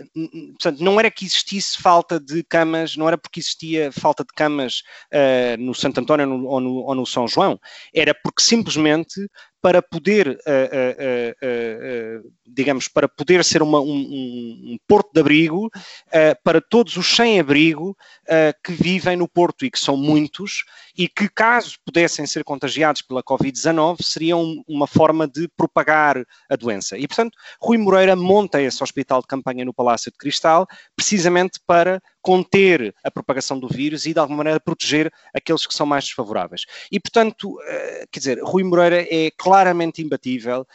[0.51, 4.83] portanto, não era que existisse falta de camas, não era porque existia falta de camas
[5.13, 7.59] uh, no Santo António ou, no, ou, no, São João,
[7.95, 9.29] era porque simplesmente
[9.61, 10.33] para poder, uh,
[11.45, 15.71] uh, digamos, para poder ser uma, um, um, porto de abrigo
[16.43, 17.97] para todos os sem-abrigo
[18.65, 20.65] que vivem no Porto e que são muitos
[20.97, 26.99] e que, caso pudessem ser contagiados pela Covid-19, seriam uma forma de propagar a doença.
[26.99, 30.67] E, portanto, Rui Moreira monta esse hospital de campanha no Palácio de Cristal,
[30.97, 35.87] precisamente para conter a propagação do vírus e, de alguma maneira, proteger aqueles que são
[35.87, 36.67] mais desfavoráveis.
[36.91, 37.57] E, portanto,
[38.11, 40.67] quer dizer, Rui Moreira é claramente imbatível,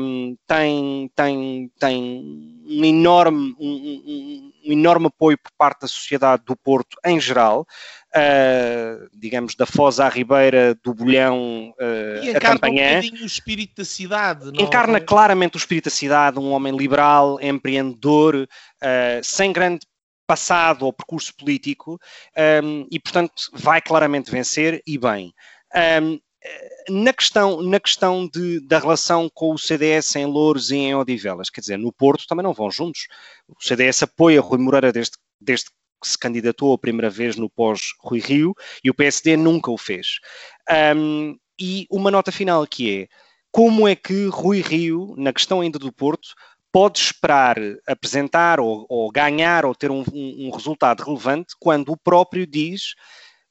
[0.00, 6.56] um, tem, tem, tem um enorme, um, um, enorme apoio por parte da sociedade do
[6.56, 7.66] Porto em geral,
[8.16, 13.02] uh, digamos, da Foz à Ribeira, do Bolhão uh, e a Campanhã.
[13.02, 14.50] um o espírito da cidade.
[14.54, 15.00] Encarna é?
[15.00, 19.80] claramente o espírito da cidade, um homem liberal, empreendedor, uh, sem grande
[20.26, 22.00] passado ou percurso político
[22.64, 25.34] um, e, portanto, vai claramente vencer e bem.
[26.02, 26.18] Um,
[26.88, 31.48] na questão, na questão de, da relação com o CDS em Louros e em Odivelas,
[31.48, 33.06] quer dizer, no Porto também não vão juntos.
[33.48, 35.66] O CDS apoia Rui Moreira desde, desde
[36.00, 40.18] que se candidatou a primeira vez no pós-Rui Rio e o PSD nunca o fez.
[40.96, 43.08] Um, e uma nota final que é
[43.50, 46.34] como é que Rui Rio, na questão ainda do Porto,
[46.72, 51.96] pode esperar apresentar ou, ou ganhar ou ter um, um, um resultado relevante quando o
[51.96, 52.94] próprio diz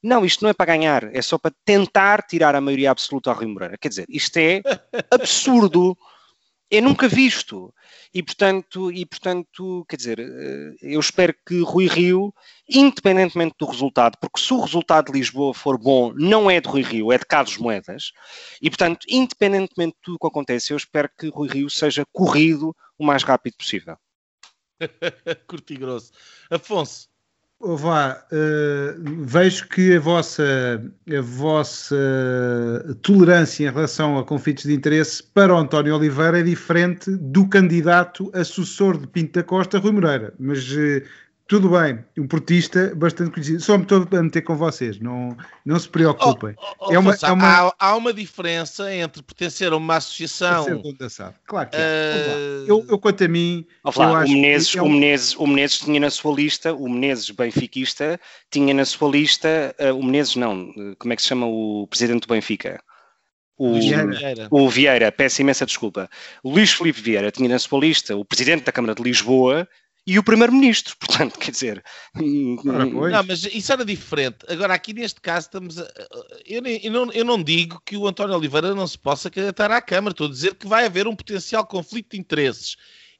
[0.04, 3.36] não, isto não é para ganhar, é só para tentar tirar a maioria absoluta ao
[3.36, 3.78] Rui Moreira.
[3.78, 4.60] Quer dizer, isto é
[5.10, 5.96] absurdo,
[6.70, 7.74] é nunca visto.
[8.12, 12.34] E portanto, e, portanto, quer dizer, eh, eu espero que Rui Rio,
[12.68, 16.82] independentemente do resultado, porque se o resultado de Lisboa for bom, não é de Rui
[16.82, 18.12] Rio, é de Carlos Moedas,
[18.60, 22.76] e portanto, independentemente de tudo o que acontece, eu espero que Rui Rio seja corrido
[22.98, 23.96] o mais rápido possível.
[25.48, 26.12] Curto e grosso.
[26.50, 27.08] Afonso,
[27.60, 30.42] Vá, uh, vejo que a vossa,
[31.08, 31.96] a vossa
[33.00, 38.30] tolerância em relação a conflitos de interesse para o António Oliveira é diferente do candidato
[38.34, 40.34] a sucessor de Pinto da Costa, Rui Moreira.
[40.38, 41.02] Mas uh,
[41.46, 43.60] tudo bem, um portista bastante conhecido.
[43.60, 46.54] Só me estou a meter com vocês, não, não se preocupem.
[46.56, 47.46] Oh, oh, oh, é uma, é uma...
[47.46, 50.82] Há, há, uma diferença entre pertencer a uma associação.
[51.46, 51.80] Claro que é.
[51.80, 52.66] Uh...
[52.66, 53.66] Eu, eu, quanto a mim.
[53.84, 54.86] Lá, o, Menezes, é um...
[54.86, 58.18] o, Menezes, o Menezes tinha na sua lista, o Menezes benfiquista,
[58.50, 62.26] tinha na sua lista, uh, o Menezes não, como é que se chama o presidente
[62.26, 62.82] do Benfica?
[63.56, 64.48] O Vieira.
[64.50, 66.08] o Vieira, peço imensa desculpa.
[66.44, 69.68] Luís Filipe Vieira tinha na sua lista o presidente da Câmara de Lisboa,
[70.06, 71.84] e o primeiro-ministro, portanto, quer dizer.
[73.10, 74.38] não, mas isso era diferente.
[74.48, 75.78] Agora, aqui neste caso, estamos.
[75.78, 75.90] A,
[76.44, 79.80] eu, eu, não, eu não digo que o António Oliveira não se possa candidatar à
[79.80, 82.76] Câmara, estou a dizer que vai haver um potencial conflito de interesses.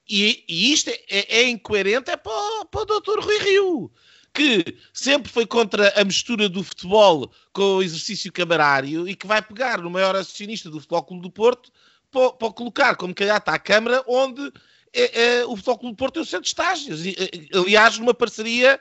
[0.07, 3.91] E, e isto é, é, é, incoerente é para, para o doutor Rui Rio,
[4.31, 9.41] que sempre foi contra a mistura do futebol com o exercício camarário e que vai
[9.41, 11.71] pegar no maior acionista do Futebol Clube do Porto
[12.11, 14.51] para, para colocar como candidato à Câmara, onde
[14.95, 17.03] é, é, o Futebol Clube do Porto tem o centro de estágios.
[17.53, 18.79] Aliás, numa parceria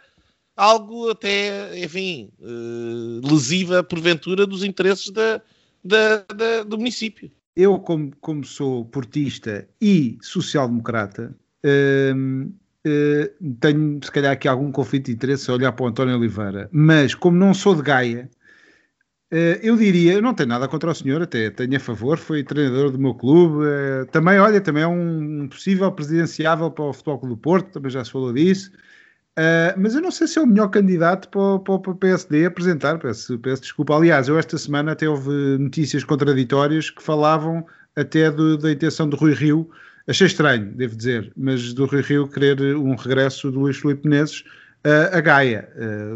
[0.57, 5.41] algo até, enfim, uh, lesiva, porventura, dos interesses da,
[5.85, 7.31] da, da, do município.
[7.57, 15.07] Eu, como, como sou portista e social-democrata, uh, uh, tenho, se calhar, aqui algum conflito
[15.07, 18.31] de interesse a olhar para o António Oliveira, mas como não sou de Gaia,
[19.31, 22.99] eu diria, não tenho nada contra o senhor, até tenho a favor, foi treinador do
[22.99, 27.41] meu clube, uh, também, olha, também é um possível presidenciável para o Futebol Clube do
[27.41, 28.71] Porto, também já se falou disso,
[29.39, 32.99] uh, mas eu não sei se é o melhor candidato para, para, o PSD apresentar,
[32.99, 33.97] peço, peço, desculpa.
[33.97, 39.17] Aliás, eu esta semana até houve notícias contraditórias que falavam até do, da intenção do
[39.17, 39.69] Rui Rio,
[40.07, 44.45] achei estranho, devo dizer, mas do Rui Rio querer um regresso do Luís Filipe Menezes
[45.13, 45.67] a Gaia.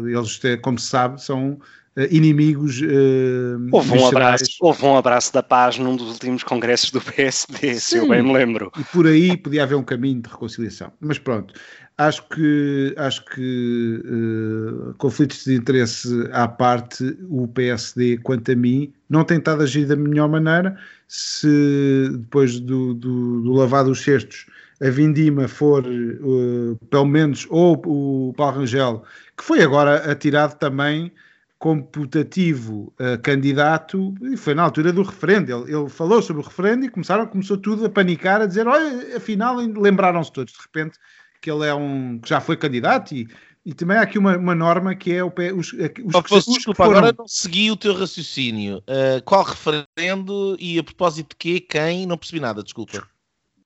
[0.05, 1.78] eles, como se sabe, são eh,
[2.09, 2.81] inimigos.
[2.81, 7.73] Uh, houve, um abraço, houve um abraço da paz num dos últimos congressos do PSD,
[7.73, 8.71] Sim, se eu bem me lembro.
[8.77, 10.91] E por aí podia haver um caminho de reconciliação.
[10.99, 11.53] Mas pronto,
[11.97, 18.93] acho que, acho que uh, conflitos de interesse à parte, o PSD, quanto a mim,
[19.09, 20.77] não tem estado a agir da melhor maneira.
[21.07, 24.45] Se depois do, do, do lavar dos cestos
[24.81, 29.03] a Vindima for, uh, pelo menos, ou o Paulo Rangel,
[29.37, 31.11] que foi agora atirado também
[31.59, 35.51] computativo uh, candidato, e foi na altura do referendo.
[35.51, 39.17] Ele, ele, falou sobre o referendo e começaram, começou tudo a panicar, a dizer: olha,
[39.17, 40.97] afinal, lembraram-se todos, de repente,
[41.41, 43.27] que ele é um que já foi candidato e.
[43.65, 46.85] E também há aqui uma, uma norma que é o, os, os, oh, os desculpa,
[46.85, 46.97] foram...
[46.97, 48.77] agora não segui o teu raciocínio.
[48.77, 51.59] Uh, qual referendo e a propósito de quê?
[51.59, 52.07] Quem?
[52.07, 53.05] Não percebi nada, desculpa.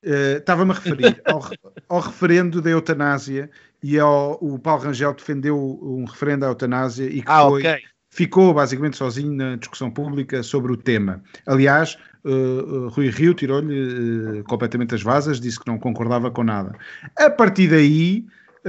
[0.04, 1.48] Uh, Estava-me a referir ao,
[1.88, 3.48] ao, referendo da eutanásia
[3.82, 7.82] e ao, o Paulo Rangel defendeu um referendo à eutanásia e que ah, foi, okay.
[8.14, 11.20] Ficou basicamente sozinho na discussão pública sobre o tema.
[11.44, 16.76] Aliás, uh, Rui Rio tirou-lhe uh, completamente as vasas, disse que não concordava com nada.
[17.18, 18.24] A partir daí,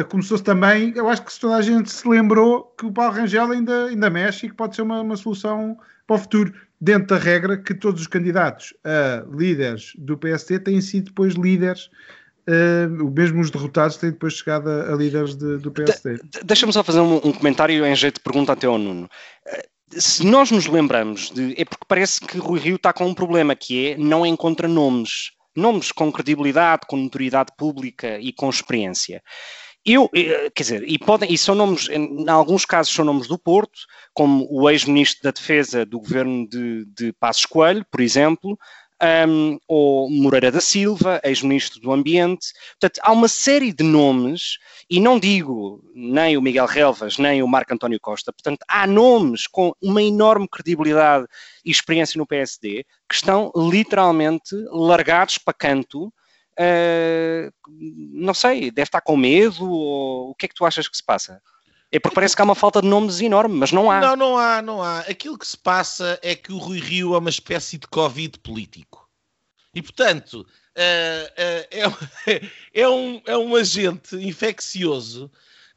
[0.09, 3.85] começou-se também, eu acho que toda a gente se lembrou que o Paulo Rangel ainda,
[3.85, 5.77] ainda mexe e que pode ser uma, uma solução
[6.07, 10.81] para o futuro, dentro da regra que todos os candidatos a líderes do PSD têm
[10.81, 11.91] sido depois líderes
[12.47, 16.17] Uh, mesmo os derrotados têm depois chegado a, a líderes de, do PSD.
[16.17, 19.09] De, Deixa-me só fazer um, um, comentário em jeito de pergunta até ao Nuno.
[19.47, 23.13] Uh, se nós nos lembramos, de, é porque parece que Rui Rio está com um
[23.13, 25.31] problema, que é não encontra nomes.
[25.55, 29.23] Nomes com credibilidade, com notoriedade pública e com experiência.
[29.85, 33.37] Eu, eh, quer dizer, e, podem, e são nomes, em alguns casos são nomes do
[33.37, 33.79] Porto,
[34.13, 38.57] como o ex-ministro da Defesa do governo de, de Passos Coelho, por exemplo,
[39.27, 42.47] um, ou Moreira da Silva, ex-ministro do Ambiente.
[42.79, 44.57] Portanto, há uma série de nomes,
[44.89, 49.47] e não digo nem o Miguel Relvas, nem o Marco António Costa, portanto, há nomes
[49.47, 51.25] com uma enorme credibilidade
[51.63, 56.11] e experiência no PSD que estão literalmente largados para canto.
[56.57, 60.95] Uh, não sei, deve estar com medo, ou o que é que tu achas que
[60.95, 61.41] se passa?
[61.95, 64.01] É porque parece que há uma falta de nomes enorme, mas não há.
[64.01, 64.99] Não, não há, não há.
[64.99, 69.07] Aquilo que se passa é que o Rui Rio é uma espécie de Covid político.
[69.73, 72.41] E, portanto, uh, uh, é,
[72.81, 75.31] é, um, é um agente infeccioso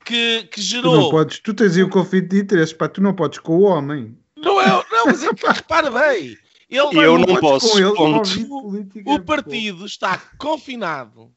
[0.05, 0.93] que, que gerou.
[0.93, 3.57] Tu não podes, tu tens aí o conflito de interesses, pá, tu não podes com
[3.57, 4.19] o homem.
[4.37, 6.37] Não, é, não mas é que repara bem.
[6.69, 7.79] Ele eu não posso.
[7.79, 11.33] Ele, o, o partido está confinado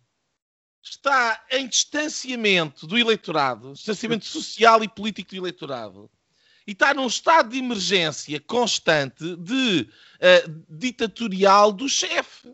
[0.84, 6.10] está em distanciamento do eleitorado, distanciamento social e político do eleitorado,
[6.66, 12.54] e está num estado de emergência constante de uh, ditatorial do chefe.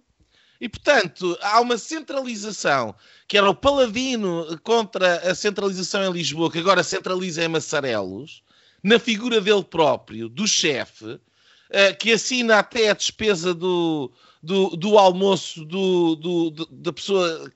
[0.60, 2.96] E, portanto, há uma centralização,
[3.28, 8.42] que era o paladino contra a centralização em Lisboa, que agora centraliza em Massarelos,
[8.82, 14.12] na figura dele próprio, do chefe, uh, que assina até a despesa do,
[14.42, 17.52] do, do almoço do, do, da pessoa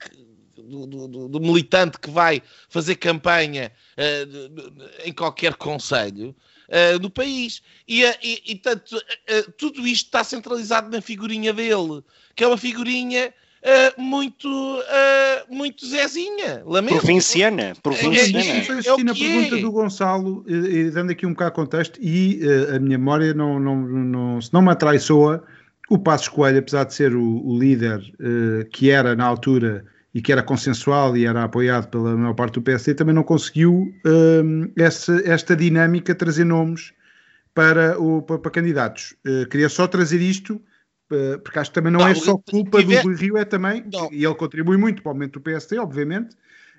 [0.72, 6.34] do, do, do, militante que vai fazer campanha uh, em qualquer conselho
[6.68, 7.62] uh, do país.
[7.86, 8.96] E, uh, e, e tanto,
[9.58, 12.02] tudo isto está centralizado na figurinha dele,
[12.34, 13.32] que é uma figurinha
[13.96, 14.82] muito,
[15.48, 16.96] muito Zezinha, lamento.
[16.96, 17.74] Provinciana.
[17.80, 18.38] provinciana.
[18.40, 19.60] É, é, é, é na pergunta é.
[19.60, 22.40] do Gonçalo, e, dando aqui um bocado de contexto, e
[22.74, 25.44] a minha memória não, não, não, se não me atraiçoa,
[25.88, 28.00] o Passos Coelho, apesar de ser o, o líder
[28.72, 29.84] que era na altura
[30.14, 33.92] e que era consensual e era apoiado pela maior parte do PSD, também não conseguiu
[34.04, 36.92] um, essa, esta dinâmica trazer nomes
[37.54, 39.14] para, o, para, para candidatos.
[39.26, 40.56] Uh, queria só trazer isto,
[41.10, 43.02] uh, porque acho que também não, não é só culpa tiver...
[43.02, 44.12] do Rui Rio, é também, não.
[44.12, 46.36] e ele contribui muito para o aumento do PSD, obviamente,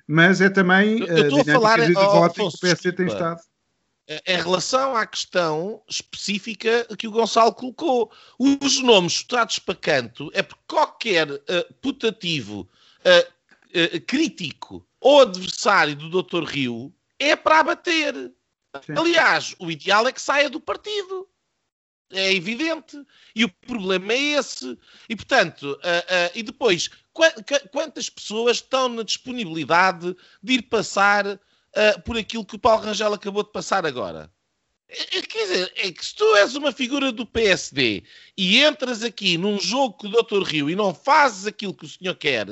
[0.08, 2.96] mas é também eu, eu a falar, de oh, voto que o PSD desculpa.
[2.98, 3.42] tem estado.
[4.28, 10.44] Em relação à questão específica que o Gonçalo colocou, os nomes chutados para canto é
[10.44, 12.68] porque qualquer uh, putativo
[13.06, 16.44] uh, uh, crítico ou adversário do Dr.
[16.44, 18.14] Rio é para abater.
[18.86, 18.94] Sim.
[18.98, 21.28] Aliás, o ideal é que saia do partido.
[22.12, 22.98] É evidente.
[23.36, 24.78] E o problema é esse.
[25.10, 27.24] E, portanto, uh, uh, e depois, qu
[27.72, 33.14] quantas pessoas estão na disponibilidade de ir passar uh, por aquilo que o Paulo Rangel
[33.14, 34.32] acabou de passar agora?
[34.88, 38.04] Quer dizer, é que se tu és uma figura do PSD
[38.38, 40.44] e entras aqui num jogo com o Dr.
[40.44, 42.46] Rio e não fazes aquilo que o senhor quer,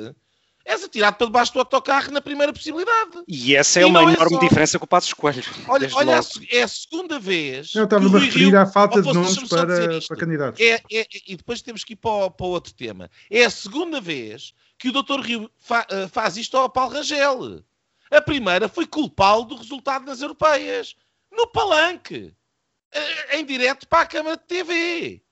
[0.64, 3.22] és atirado para debaixo do autocarro na primeira possibilidade.
[3.26, 4.38] E essa é e uma é enorme é só...
[4.38, 5.42] diferença com o Passo Escolho.
[5.68, 7.74] Olha, olha é a segunda vez.
[7.74, 10.60] Eu estava a referir à falta de nomes para, para candidatos.
[10.60, 13.10] É, é, e depois temos que ir para o, para outro tema.
[13.30, 15.20] É a segunda vez que o Dr.
[15.20, 17.62] Rio fa, uh, faz isto ao Paulo Rangel.
[18.10, 20.94] A primeira foi culpá-lo do resultado das europeias.
[21.30, 22.34] No palanque.
[22.94, 25.22] Uh, em direto para a Câmara de TV.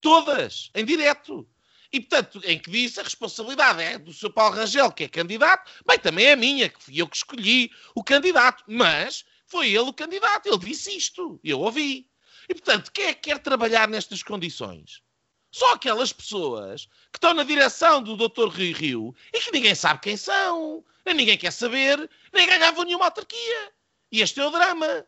[0.00, 0.70] Todas.
[0.74, 1.46] Em direto.
[1.92, 4.30] E, portanto, em que disse a responsabilidade é do Sr.
[4.30, 8.02] Paulo Rangel, que é candidato, bem, também é minha, que fui eu que escolhi o
[8.02, 12.08] candidato, mas foi ele o candidato, ele disse isto, eu ouvi.
[12.48, 15.02] E, portanto, quem é que quer trabalhar nestas condições?
[15.50, 18.48] Só aquelas pessoas que estão na direção do Dr.
[18.48, 23.04] Rio Rio e que ninguém sabe quem são, nem ninguém quer saber, nem ganhavam nenhuma
[23.04, 23.72] autarquia.
[24.10, 25.06] E este é o drama.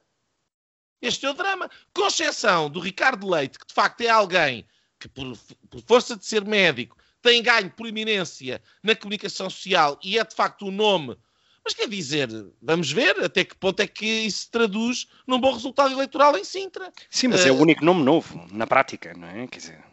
[1.00, 1.70] Este é o drama.
[1.94, 4.66] Com exceção do Ricardo Leite, que de facto é alguém
[5.04, 5.36] que por,
[5.68, 10.62] por força de ser médico tem ganho proeminência na comunicação social e é de facto
[10.62, 11.18] o um nome
[11.62, 12.28] mas quer dizer,
[12.60, 16.44] vamos ver até que ponto é que isso se traduz num bom resultado eleitoral em
[16.44, 16.92] Sintra.
[17.08, 19.46] Sim, mas uh, é o único nome novo, na prática, não é?
[19.46, 19.84] Quer dizer...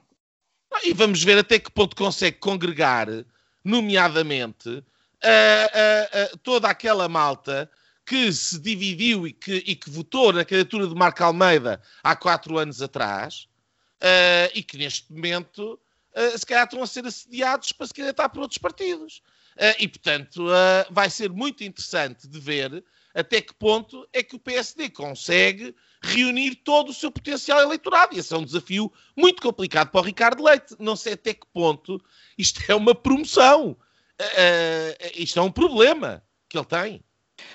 [0.84, 3.08] E vamos ver até que ponto consegue congregar,
[3.64, 4.84] nomeadamente, uh,
[6.34, 7.72] uh, toda aquela malta
[8.06, 12.58] que se dividiu e que, e que votou na candidatura de Marco Almeida há quatro
[12.58, 13.48] anos atrás
[14.02, 15.80] uh, e que neste momento
[16.16, 19.22] uh, se calhar estão a ser assediados para se candidatar por outros partidos.
[19.58, 20.46] Uh, e, portanto,
[20.90, 22.84] vai ser muito interessante de ver
[23.14, 28.08] até que ponto é que o PSD consegue reunir todo o seu potencial eleitoral.
[28.12, 30.76] E esse é um desafio muito complicado para o Ricardo Leite.
[30.80, 32.02] Não sei até que ponto
[32.38, 33.76] isto é uma promoção.
[35.16, 37.04] isto é um problema que ele tem.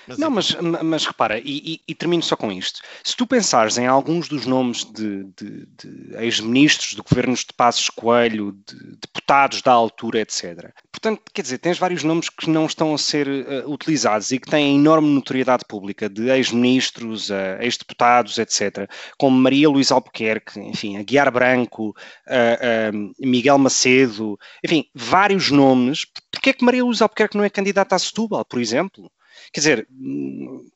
[0.07, 2.81] Mas não, é mas, mas repara, e, e, e, termino só com isto.
[3.03, 7.89] Se tu pensares em alguns dos nomes de, de, de ex-ministros, de governos de Passos
[7.89, 10.71] Coelho, de deputados da altura, etc.
[10.91, 14.49] Portanto, quer dizer, tens vários nomes que não estão a ser uh, utilizados e que
[14.49, 18.89] têm enorme notoriedade pública, de ex-ministros, uh, ex-deputados, etc.
[19.17, 26.05] Como Maria Luísa Albuquerque, enfim, Aguiar Branco, uh, Miguel Macedo, enfim, vários nomes.
[26.31, 29.11] Porquê é que Maria Luísa Albuquerque não é candidata a Setúbal, por exemplo?
[29.51, 29.87] Quer dizer,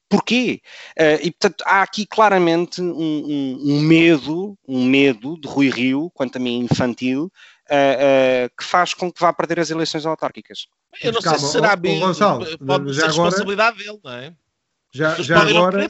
[0.09, 0.61] porquê?
[0.99, 6.11] Uh, e portanto há aqui claramente um, um, um, medo, um medo de Rui Rio,
[6.13, 7.31] quanto a mim infantil,
[7.69, 10.67] uh, uh, que faz com que vá perder as eleições autárquicas.
[11.01, 12.01] Eu não sei se será bem,
[12.65, 14.33] pode ser responsabilidade dele, não é?
[14.93, 15.89] Já, já agora,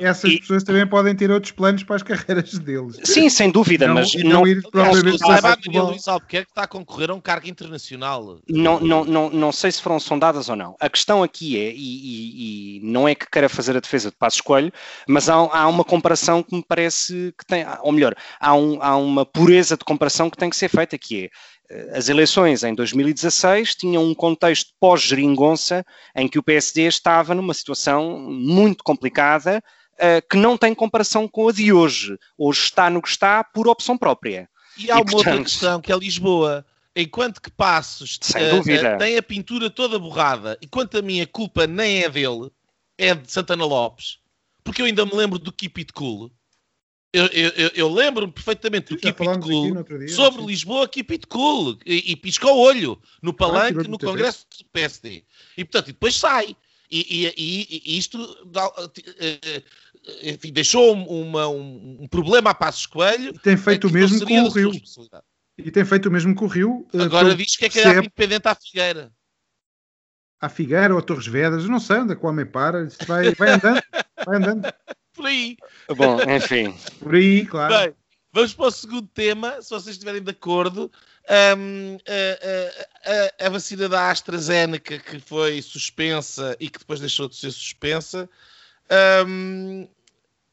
[0.00, 2.98] essas e, pessoas também podem ter outros planos para as carreiras deles.
[3.04, 6.62] Sim, sem dúvida, não, mas não, não ir propriamente para a Maria Luísa Albuquerque está
[6.62, 8.40] a concorrer a um cargo internacional.
[8.48, 10.74] Não, não, não, não sei se foram sondadas ou não.
[10.80, 14.16] A questão aqui é, e, e, e não é que queira fazer a defesa de
[14.16, 14.72] Passo Escolho,
[15.06, 18.96] mas há, há, uma comparação que me parece que tem, ou melhor, há, um, há
[18.96, 21.30] uma pureza de comparação que tem que ser feita, que é
[21.92, 25.84] as eleições em 2016 tinham um contexto pós-geringonça
[26.16, 29.62] em que o PSD estava numa situação muito complicada
[29.94, 32.16] uh, que não tem comparação com a de hoje.
[32.38, 34.48] Hoje está no que está por opção própria.
[34.78, 36.64] E há e, uma portanto, outra questão que é Lisboa.
[36.96, 42.08] Enquanto que Passos uh, tem a pintura toda borrada, enquanto a minha culpa nem é
[42.08, 42.50] dele,
[42.96, 44.18] é de Santana Lopes,
[44.64, 46.32] porque eu ainda me lembro do Keep It Cool,
[47.12, 51.78] eu, eu, eu lembro-me perfeitamente do Keep It Cool dia, sobre Lisboa, Keep It Cool
[51.86, 55.24] e, e piscou o olho no palanque ah, no Congresso do PSD
[55.56, 56.56] e portanto depois sai.
[56.90, 58.18] E, e, e isto
[59.20, 63.92] eh, eh, enfim, deixou uma, um, um, problema a Passos Coelho e tem feito o
[63.92, 64.72] mesmo com o Rio.
[65.58, 67.98] e tem feito o mesmo com o Rio eh, agora diz que é que é
[67.98, 69.12] independente à Figueira.
[70.40, 73.34] À Figueira ou a Torres Vedras, não sei onde é que o homem para, vai,
[73.34, 73.82] vai andando,
[74.24, 74.72] vai andando
[75.18, 75.56] por aí.
[75.96, 76.72] Bom, enfim.
[77.00, 77.74] Por aí, claro.
[77.74, 77.94] Bem,
[78.32, 80.90] vamos para o segundo tema, se vocês estiverem de acordo.
[81.58, 87.36] Um, a, a, a, vacina da AstraZeneca que foi suspensa e que depois deixou de
[87.36, 88.30] ser suspensa.
[89.26, 89.86] Um,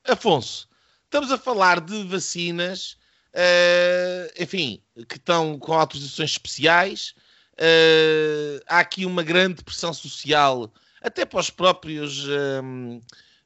[0.03, 0.67] Afonso,
[1.05, 2.97] estamos a falar de vacinas,
[3.33, 7.15] uh, enfim, que estão com autorizações especiais.
[7.53, 12.25] Uh, há aqui uma grande pressão social, até para os próprios.
[12.27, 12.97] Um,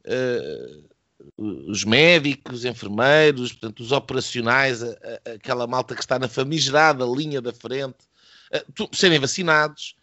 [0.05, 0.89] uh,
[1.37, 7.41] os médicos, enfermeiros, portanto, os operacionais, a, a, aquela malta que está na famigerada linha
[7.41, 7.97] da frente,
[8.53, 8.63] a,
[8.95, 9.95] serem vacinados.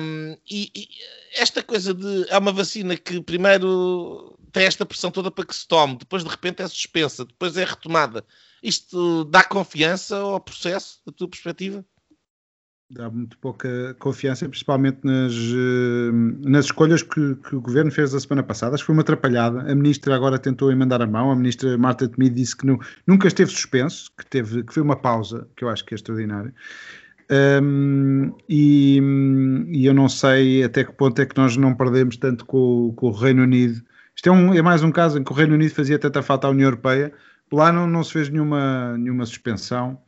[0.00, 0.88] Um, e, e,
[1.34, 2.26] esta coisa de.
[2.28, 6.30] É uma vacina que primeiro tem esta pressão toda para que se tome, depois de
[6.30, 8.24] repente é suspensa, depois é retomada.
[8.62, 11.84] Isto dá confiança ao processo, da tua perspectiva?
[12.90, 18.20] Dá muito pouca confiança, principalmente nas, eh, nas escolhas que, que, o governo fez a
[18.20, 18.74] semana passada.
[18.74, 19.60] Acho que foi uma atrapalhada.
[19.60, 21.30] A ministra agora tentou emendar a mão.
[21.30, 24.96] A ministra Marta Temido disse que não, nunca esteve suspenso, que, teve, que foi uma
[24.96, 26.52] pausa, que eu acho que é extraordinário.
[27.28, 29.00] Um, e,
[29.72, 33.08] e, eu não sei até que ponto é que nós não perdemos tanto com, com
[33.08, 33.82] o Reino Unido.
[34.14, 36.46] Isto é, um, é, mais um caso em que o Reino Unido fazia tanta falta
[36.46, 37.12] à União Europeia.
[37.52, 39.98] Lá não, não se fez nenhuma, nenhuma suspensão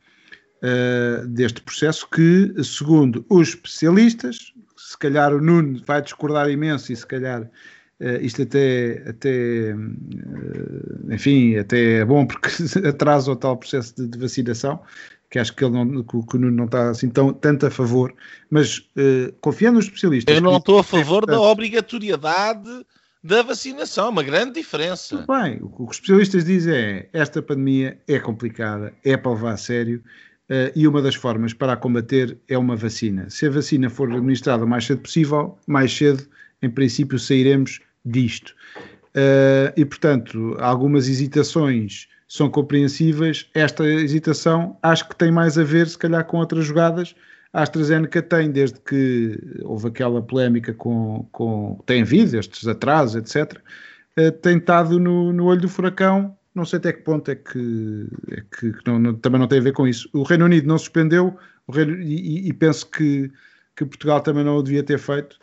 [0.63, 6.95] uh, deste processo que, segundo os especialistas, se calhar o Nuno vai discordar imenso e
[6.95, 12.49] se calhar uh, isto até, até uh, enfim, até é bom porque
[12.87, 14.79] atrasa o tal processo de, de vacinação,
[15.29, 18.13] que acho que, ele não, que, o Nuno não está assim tão, tanto a favor,
[18.49, 18.89] mas
[19.41, 20.35] confiando nos especialistas...
[20.35, 22.67] Eu não estou a favor da obrigatoriedade
[23.23, 25.17] da vacinação, é uma grande diferença.
[25.17, 29.51] Tudo bem, o que os especialistas dizem é esta pandemia é complicada, é para levar
[29.51, 30.01] a sério,
[30.49, 33.29] Uh, e uma das formas para a combater é uma vacina.
[33.29, 36.27] Se a vacina for administrada o mais cedo possível, mais cedo,
[36.61, 38.55] em princípio, sairemos disto.
[39.09, 43.47] Uh, e, portanto, algumas hesitações são compreensíveis.
[43.53, 47.15] Esta hesitação acho que tem mais a ver, se calhar, com outras jogadas.
[47.53, 51.27] A AstraZeneca tem, desde que houve aquela polémica com.
[51.31, 53.59] com tem havido estes atrasos, etc., uh,
[54.15, 58.07] eh, tem estado no, no olho do furacão não sei até que ponto é que,
[58.31, 60.09] é que, que não, não, também não tem a ver com isso.
[60.13, 61.37] O Reino Unido não suspendeu
[61.71, 63.31] Reino, e, e, penso que,
[63.75, 65.37] que Portugal também não o devia ter feito,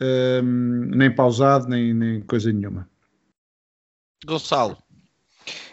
[0.00, 2.88] um, nem pausado, nem, nem coisa nenhuma.
[4.24, 4.78] Gonçalo.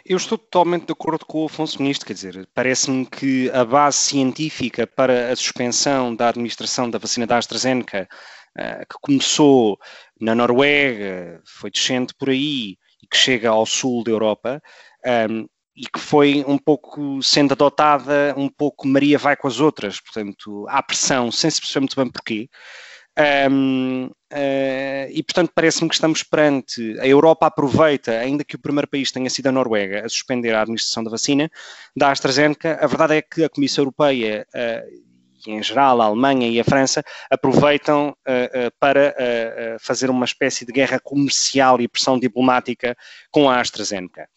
[0.04, 3.98] Eu estou totalmente de acordo com o Afonso nisto, quer dizer, parece-me que a base
[3.98, 8.10] científica para a suspensão da administração da vacina da AstraZeneca,
[8.58, 9.80] uh, que começou
[10.20, 14.62] na Noruega, foi descendo por aí e que chega ao sul da Europa,
[15.30, 20.00] um, e que foi um pouco sendo adotada, um pouco Maria vai com as outras,
[20.00, 22.50] portanto, há pressão, sem se perceber muito bem porquê.
[23.52, 28.88] Um, uh, e portanto parece-me que estamos perante a Europa aproveita, ainda que o primeiro
[28.88, 31.50] país tenha sido a Noruega, a suspender a administração da vacina
[31.96, 32.78] da AstraZeneca.
[32.82, 35.09] A verdade é que a Comissão Europeia uh,
[35.46, 39.16] e em geral a Alemanha e a França aproveitam uh, para
[39.80, 42.96] fazer uma espécie de guerra comercial e pressão diplomática
[43.32, 44.28] com a AstraZeneca.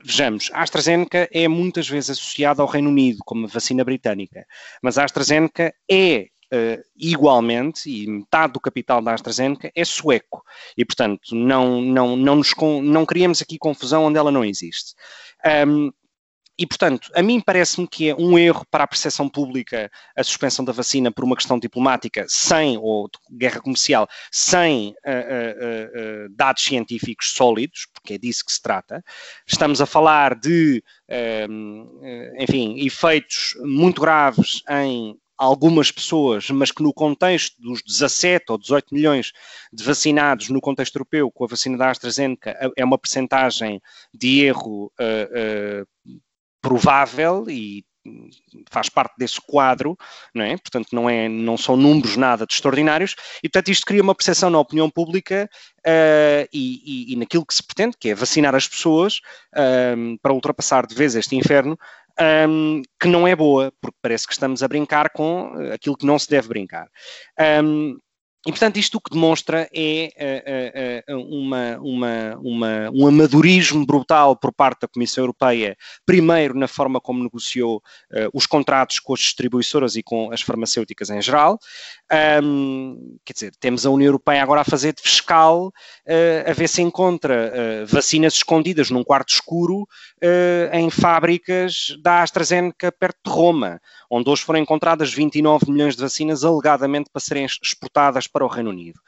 [0.00, 4.46] Vejamos, a AstraZeneca é muitas vezes associada ao Reino Unido como vacina britânica,
[4.82, 10.42] mas a AstraZeneca é Uh, igualmente, e metade do capital da AstraZeneca é sueco.
[10.78, 14.94] E, portanto, não, não, não, nos, não criamos aqui confusão onde ela não existe.
[15.66, 15.92] Um,
[16.58, 20.64] e, portanto, a mim parece-me que é um erro para a percepção pública a suspensão
[20.64, 26.64] da vacina por uma questão diplomática sem, ou guerra comercial, sem uh, uh, uh, dados
[26.64, 29.04] científicos sólidos, porque é disso que se trata.
[29.46, 30.82] Estamos a falar de,
[32.38, 38.92] enfim, efeitos muito graves em algumas pessoas, mas que no contexto dos 17 ou 18
[38.92, 39.32] milhões
[39.72, 43.80] de vacinados no contexto europeu com a vacina da AstraZeneca é uma percentagem
[44.12, 46.20] de erro uh, uh,
[46.60, 47.84] provável e
[48.70, 49.96] faz parte desse quadro,
[50.34, 50.56] não é?
[50.56, 54.50] Portanto, não, é, não são números nada de extraordinários, e portanto isto cria uma percepção
[54.50, 55.48] na opinião pública
[55.80, 59.20] uh, e, e, e, naquilo que se pretende, que é vacinar as pessoas
[59.54, 61.78] uh, para ultrapassar de vez este inferno,
[62.48, 66.18] um, que não é boa, porque parece que estamos a brincar com aquilo que não
[66.18, 66.88] se deve brincar.
[67.62, 67.96] Um,
[68.48, 74.34] e, portanto, isto o que demonstra é uh, uh, uma, uma, uma, um amadorismo brutal
[74.34, 75.76] por parte da Comissão Europeia,
[76.06, 81.10] primeiro na forma como negociou uh, os contratos com as distribuidoras e com as farmacêuticas
[81.10, 81.58] em geral.
[82.42, 85.70] Um, quer dizer, temos a União Europeia agora a fazer de fiscal,
[86.46, 89.86] a ver se encontra vacinas escondidas num quarto escuro
[90.72, 93.78] em fábricas da AstraZeneca perto de Roma,
[94.10, 98.70] onde hoje foram encontradas 29 milhões de vacinas alegadamente para serem exportadas para o Reino
[98.70, 99.00] Unido.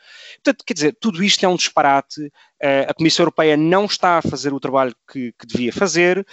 [0.43, 2.33] Portanto, quer dizer, tudo isto é um disparate.
[2.61, 6.27] Eh, a Comissão Europeia não está a fazer o trabalho que, que devia fazer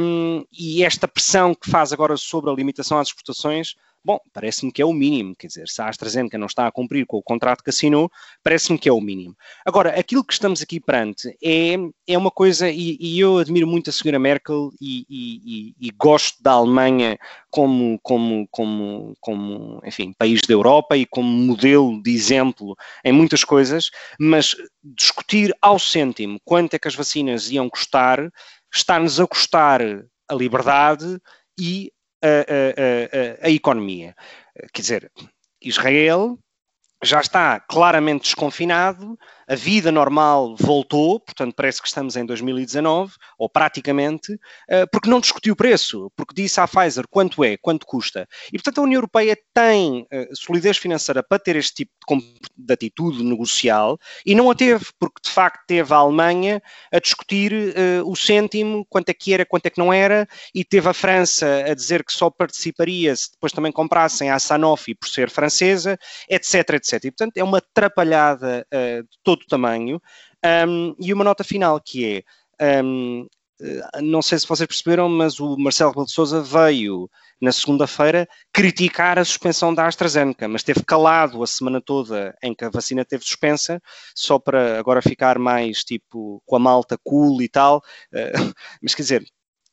[0.00, 3.74] um, e esta pressão que faz agora sobre a limitação às exportações
[4.04, 7.06] Bom, parece-me que é o mínimo, quer dizer, se a AstraZeneca não está a cumprir
[7.06, 8.10] com o contrato que assinou,
[8.42, 9.36] parece-me que é o mínimo.
[9.64, 11.76] Agora, aquilo que estamos aqui perante é,
[12.08, 16.42] é uma coisa, e, e eu admiro muito a senhora Merkel e, e, e, gosto
[16.42, 17.16] da Alemanha
[17.48, 23.44] como, como, como, como, enfim, país da Europa e como modelo de exemplo em muitas
[23.44, 23.88] coisas,
[24.18, 28.32] mas discutir ao cêntimo quanto é que as vacinas iam custar,
[28.74, 29.80] está-nos a custar
[30.28, 31.20] a liberdade
[31.56, 31.92] e
[32.22, 34.14] a, a, a, economia.
[34.72, 35.12] Quer dizer,
[35.60, 36.38] Israel
[37.02, 39.18] já está claramente desconfinado,
[39.48, 44.38] a vida normal voltou, portanto parece que estamos em 2019, ou praticamente,
[44.68, 48.26] eh, porque não discutiu o preço, porque disse à Pfizer quanto é, quanto custa.
[48.48, 51.92] E portanto a União Europeia tem eh, solidez financeira para ter este tipo
[52.56, 56.62] de atitude negocial e não a teve, porque de facto teve a Alemanha
[56.92, 60.64] a discutir uh, o cêntimo, quanto é que era, quanto é que não era, e
[60.64, 65.08] teve a França a dizer que só participaria se depois também comprassem a Sanofi por
[65.08, 67.04] ser francesa, etc, etc.
[67.04, 69.06] E portanto é uma atrapalhada de
[69.36, 70.00] todo o tamanho.
[70.44, 72.24] Um, e uma nota final que
[72.58, 73.26] é, um,
[73.60, 77.08] eh, não sei se vocês perceberam, mas o Marcelo Rebelo de Sousa veio
[77.40, 82.64] na segunda-feira criticar a suspensão da AstraZeneca, mas esteve calado a semana toda em que
[82.64, 83.80] a vacina teve suspensa,
[84.14, 87.78] só para agora ficar mais tipo com a malta cool e tal.
[88.12, 89.24] Uh, mas quer dizer,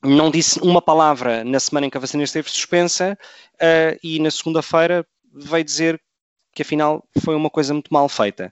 [0.03, 3.17] não disse uma palavra na semana em que a vacina esteve suspensa
[3.55, 6.01] uh, e na segunda-feira veio dizer
[6.53, 8.51] que afinal foi uma coisa muito mal feita.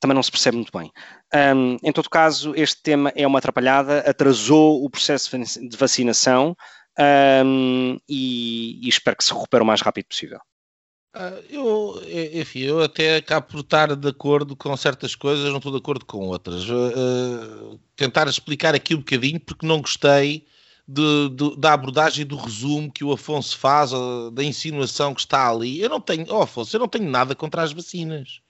[0.00, 0.90] Também não se percebe muito bem.
[1.34, 6.56] Um, em todo caso, este tema é uma atrapalhada, atrasou o processo de vacinação
[7.44, 10.40] um, e, e, espero que se recupere o mais rápido possível.
[11.16, 12.02] Uh, eu,
[12.40, 16.04] enfim, eu até acabo por estar de acordo com certas coisas, não estou de acordo
[16.04, 16.68] com outras.
[16.68, 20.46] Uh, tentar explicar aqui um bocadinho, porque não gostei
[20.90, 23.92] de, de, da abordagem do resumo que o Afonso faz,
[24.32, 25.80] da insinuação que está ali.
[25.80, 28.40] Eu não tenho, oh Afonso, eu não tenho nada contra as vacinas.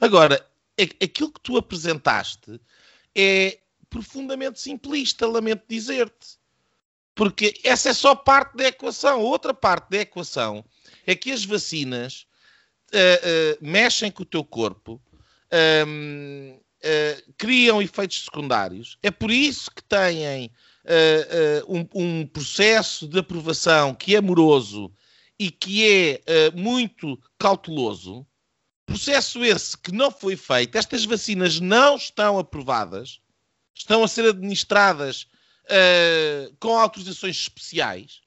[0.00, 0.44] Agora,
[0.78, 2.58] aquilo que tu apresentaste
[3.14, 3.58] é
[3.90, 6.38] profundamente simplista, lamento dizer-te.
[7.14, 9.20] Porque essa é só parte da equação.
[9.20, 10.64] Outra parte da equação
[11.06, 12.26] é que as vacinas
[12.94, 15.02] uh, uh, mexem com o teu corpo,
[15.86, 18.96] um, uh, uh, criam efeitos secundários.
[19.02, 20.50] É por isso que têm
[20.88, 24.92] uh, um, um, processo de aprovação que é moroso
[25.38, 28.26] e que é muito cauteloso.
[28.84, 30.76] Processo esse que não foi feito.
[30.76, 33.20] Estas vacinas não estão aprovadas,
[33.74, 35.26] estão a ser administradas
[36.58, 38.20] com autorizações especiais.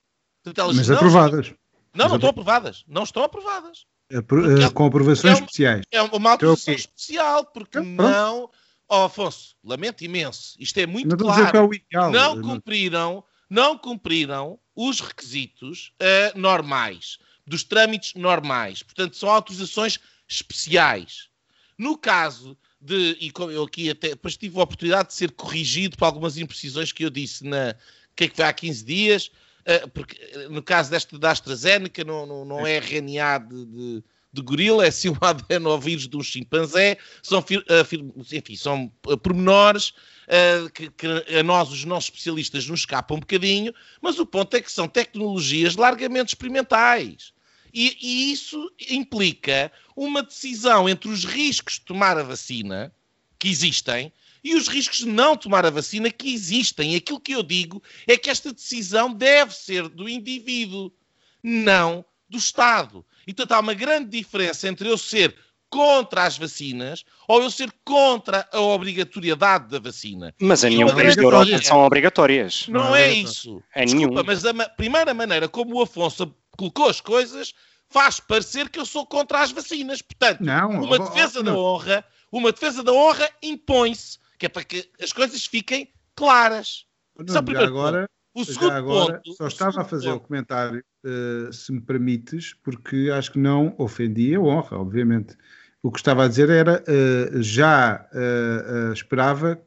[0.43, 1.45] Portanto, Mas não aprovadas.
[1.47, 1.57] Estão...
[1.93, 2.83] Não, Mas não estão aprovadas.
[2.87, 3.85] Não estão aprovadas.
[4.11, 5.81] É, com aprovações é especiais.
[5.89, 8.49] É uma autorização então, especial, porque então, não.
[8.93, 10.53] Oh, Afonso, lamento imenso.
[10.59, 11.69] Isto é muito claro.
[11.73, 17.17] É não cumpriram, não cumpriram os requisitos uh, normais,
[17.47, 18.83] dos trâmites normais.
[18.83, 21.29] Portanto, são autorizações especiais.
[21.77, 26.03] No caso de, e eu aqui até depois tive a oportunidade de ser corrigido por
[26.03, 27.73] algumas imprecisões que eu disse na
[28.13, 29.31] que é que foi há 15 dias,
[29.61, 34.03] uh, porque eh, no caso desta da AstraZeneca não, não, não é RNA de, de,
[34.31, 38.87] de, gorila, é sim um adenovírus de um chimpanzé, são, uh, enfim, são
[39.21, 41.07] pormenores uh, que, que,
[41.37, 44.87] a nós, os nossos especialistas, nos escapam um bocadinho, mas o ponto é que são
[44.87, 47.33] tecnologias largamente experimentais.
[47.73, 52.93] E, e, isso implica uma decisão entre os riscos de tomar a vacina,
[53.39, 54.11] que existem,
[54.43, 56.93] e os riscos de não tomar a vacina, que existem.
[56.93, 60.91] E aquilo que eu digo é que esta decisão deve ser do indivíduo,
[61.41, 63.05] não do Estado.
[63.31, 65.35] Então há uma grande diferença entre eu ser
[65.69, 70.35] contra as vacinas ou eu ser contra a obrigatoriedade da vacina.
[70.39, 72.67] Mas em nenhum país da Europa são obrigatórias.
[72.67, 73.63] Não, não é, é isso.
[73.73, 74.23] É Desculpa, nenhum.
[74.25, 77.53] mas a ma primeira maneira como o Afonso colocou as coisas
[77.89, 80.01] faz parecer que eu sou contra as vacinas.
[80.01, 84.89] Portanto, não, uma defesa da honra, uma defesa da honra impõe-se, que é para que
[85.01, 86.85] as coisas fiquem claras.
[87.17, 90.23] Não, Só primeiro agora, o segundo agora, ponto, só estava a fazer ponto.
[90.23, 95.35] o comentário, uh, se me permites, porque acho que não ofendia a honra, obviamente.
[95.83, 99.61] O que estava a dizer era, uh, já uh, esperava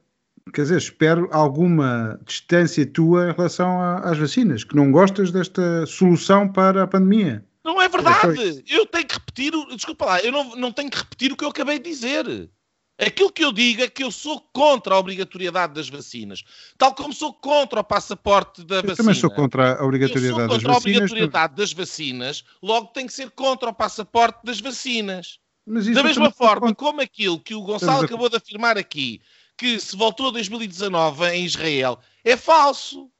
[0.53, 5.87] quer dizer, espero alguma distância tua em relação a, às vacinas, que não gostas desta
[5.87, 7.45] solução para a pandemia.
[7.65, 8.63] Não é verdade.
[8.69, 11.49] Eu tenho que repetir, desculpa lá, eu não, não tenho que repetir o que eu
[11.49, 12.51] acabei de dizer.
[12.99, 16.45] Aquilo que eu digo é que eu sou contra a obrigatoriedade das vacinas,
[16.79, 18.97] tal como sou contra o passaporte da eu vacina.
[18.97, 20.63] Também sou contra a obrigatoriedade das vacinas.
[20.63, 25.41] contra a obrigatoriedade das vacinas, logo tem que ser contra o passaporte das vacinas.
[25.67, 29.21] da mesma forma como aquilo que o Gonçalo acabou de afirmar aqui,
[29.57, 33.11] que se voltou a 2019 em Israel, é falso.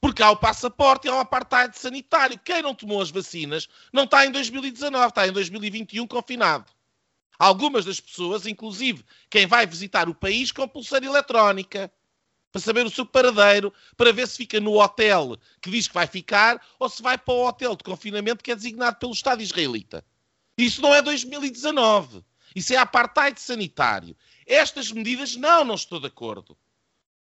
[0.00, 2.38] Porque há o passaporte e há o apartheid sanitário.
[2.44, 6.66] Quem não tomou as vacinas não está em 2019, está em 2021 confinado.
[7.38, 11.92] Algumas das pessoas, inclusive quem vai visitar o país com pulseira eletrónica,
[12.50, 16.06] para saber o seu paradeiro, para ver se fica no hotel que diz que vai
[16.06, 20.04] ficar ou se vai para o hotel de confinamento que é designado pelo Estado israelita.
[20.56, 22.24] Isso não é 2019.
[22.56, 24.16] Isso é apartheid sanitário.
[24.46, 26.56] Estas medidas, não, não estou de acordo.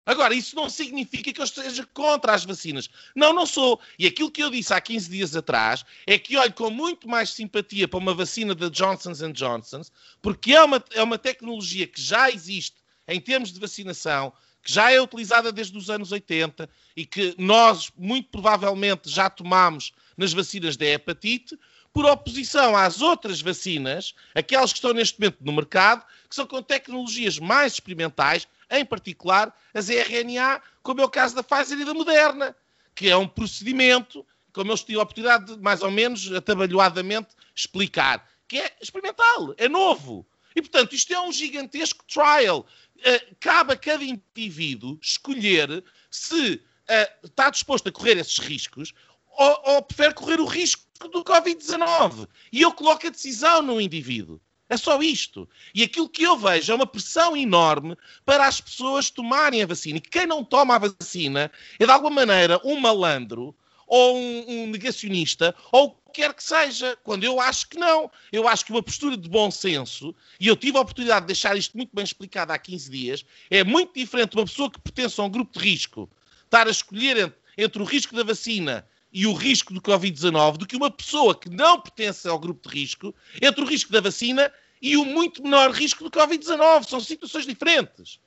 [0.07, 2.91] Agora, isso não significa que eu esteja contra as vacinas.
[3.15, 3.81] Não, não sou.
[3.99, 7.31] E aquilo que eu disse há 15 dias atrás é que olho com muito mais
[7.31, 9.83] simpatia para uma vacina da Johnson Johnson,
[10.21, 12.77] porque é uma, é uma tecnologia que já existe
[13.09, 14.33] em termos de vacinação,
[14.63, 19.93] que já é utilizada desde os anos 80 e que nós, muito provavelmente, já tomamos
[20.17, 21.59] nas vacinas da hepatite,
[21.95, 26.61] por oposição às outras vacinas, aquelas que estão neste momento no mercado, que são com
[26.61, 31.95] tecnologias mais experimentais, em particular as RNA, como é o caso da Pfizer e da
[31.95, 32.55] Moderna,
[32.97, 38.29] que é um procedimento, como eu tive a oportunidade de, mais ou menos, atabalhoadamente explicar,
[38.49, 40.27] que é experimental, é novo.
[40.57, 42.67] E, portanto, isto é um gigantesco trial.
[42.99, 48.93] Uh, cabe a cada indivíduo escolher se uh, está disposto a correr esses riscos
[49.37, 52.29] ou, ou prefere correr o risco do Covid-19.
[52.53, 54.41] E eu coloco a decisão no indivíduo.
[54.69, 55.49] É só isto.
[55.75, 59.99] E aquilo que eu vejo é uma pressão enorme para as pessoas tomarem a vacina.
[59.99, 63.55] E quem não toma a vacina é, de alguma maneira, um malandro
[63.87, 68.11] ou um, um, negacionista, ou o que quer que seja, quando eu acho que não.
[68.33, 71.57] Eu acho que uma postura de bom senso, e eu tive a oportunidade de deixar
[71.57, 75.21] isto muito bem explicado há 15 dias, é muito diferente de uma pessoa que pertence
[75.21, 76.09] a um grupo de risco
[76.45, 80.67] estar a escolher entre, entre o risco da vacina e o risco do Covid-19 do
[80.67, 84.53] que uma pessoa que não pertence ao grupo de risco entre o risco da vacina
[84.83, 86.89] e o muito menor risco do Covid-19.
[86.89, 88.19] São situações diferentes.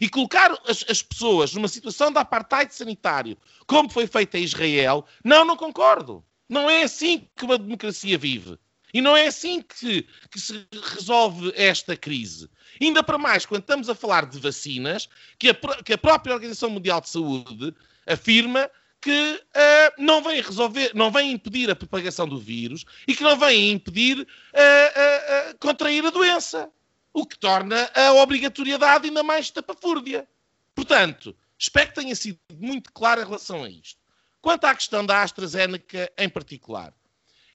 [0.00, 3.36] E colocar as, as, pessoas numa situação de apartheid sanitário,
[3.66, 6.24] como foi feito em Israel, não, não concordo.
[6.48, 8.56] Não é assim que uma democracia vive.
[8.94, 12.48] E não é assim que, que se resolve esta crise.
[12.80, 16.70] Ainda para mais, quando estamos a falar de vacinas, que a, que a própria Organização
[16.70, 17.74] Mundial de Saúde
[18.06, 18.70] afirma
[19.00, 23.38] que uh, não vem resolver, não vem impedir a propagação do vírus e que não
[23.38, 26.70] vem impedir uh, uh, contrair a doença.
[27.12, 30.28] o que torna a obrigatoriedade ainda mais tapafúrdia.
[30.74, 34.00] Portanto, espero que tenha sido muito claro em relação a isto.
[34.40, 36.94] Quanto à questão da AstraZeneca em particular,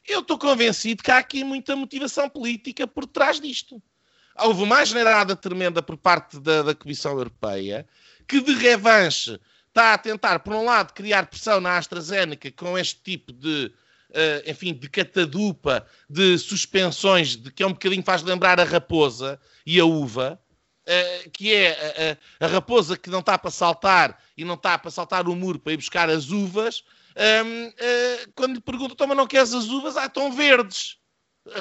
[0.06, 3.82] eu estou convencido que há aqui muita motivação política por trás disto.
[4.38, 7.88] Houve uma generada tremenda por parte da, da Comissão Europeia
[8.28, 9.40] que, de revanche,
[9.74, 13.74] está a tentar, por um lado, criar pressão na AstraZeneca com este tipo de,
[14.12, 19.40] uh, enfim, de catadupa, de suspensões, de que é um bocadinho faz lembrar a raposa
[19.66, 20.40] e a uva,
[20.84, 24.92] uh, que é a, a, raposa que não está para saltar e não está para
[24.92, 26.84] saltar o muro para ir buscar as uvas,
[27.16, 29.98] um, uh, eh, quando lhe perguntam, toma, não queres as uvas?
[29.98, 30.98] Ah, estão verdes.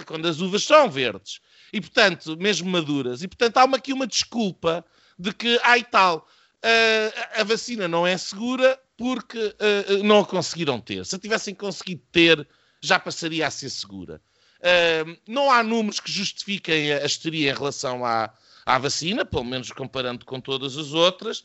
[0.07, 1.41] Quando as uvas são verdes.
[1.73, 3.23] E, portanto, mesmo maduras.
[3.23, 4.85] E, portanto, há uma, aqui uma desculpa
[5.19, 6.27] de que, ai tal,
[6.65, 11.05] uh, a vacina não é segura porque uh, não a conseguiram ter.
[11.05, 12.47] Se a tivessem conseguido ter,
[12.81, 14.21] já passaria a ser segura.
[14.59, 18.33] Uh, não há números que justifiquem a histeria em relação à,
[18.65, 21.45] à vacina, pelo menos comparando com todas as outras.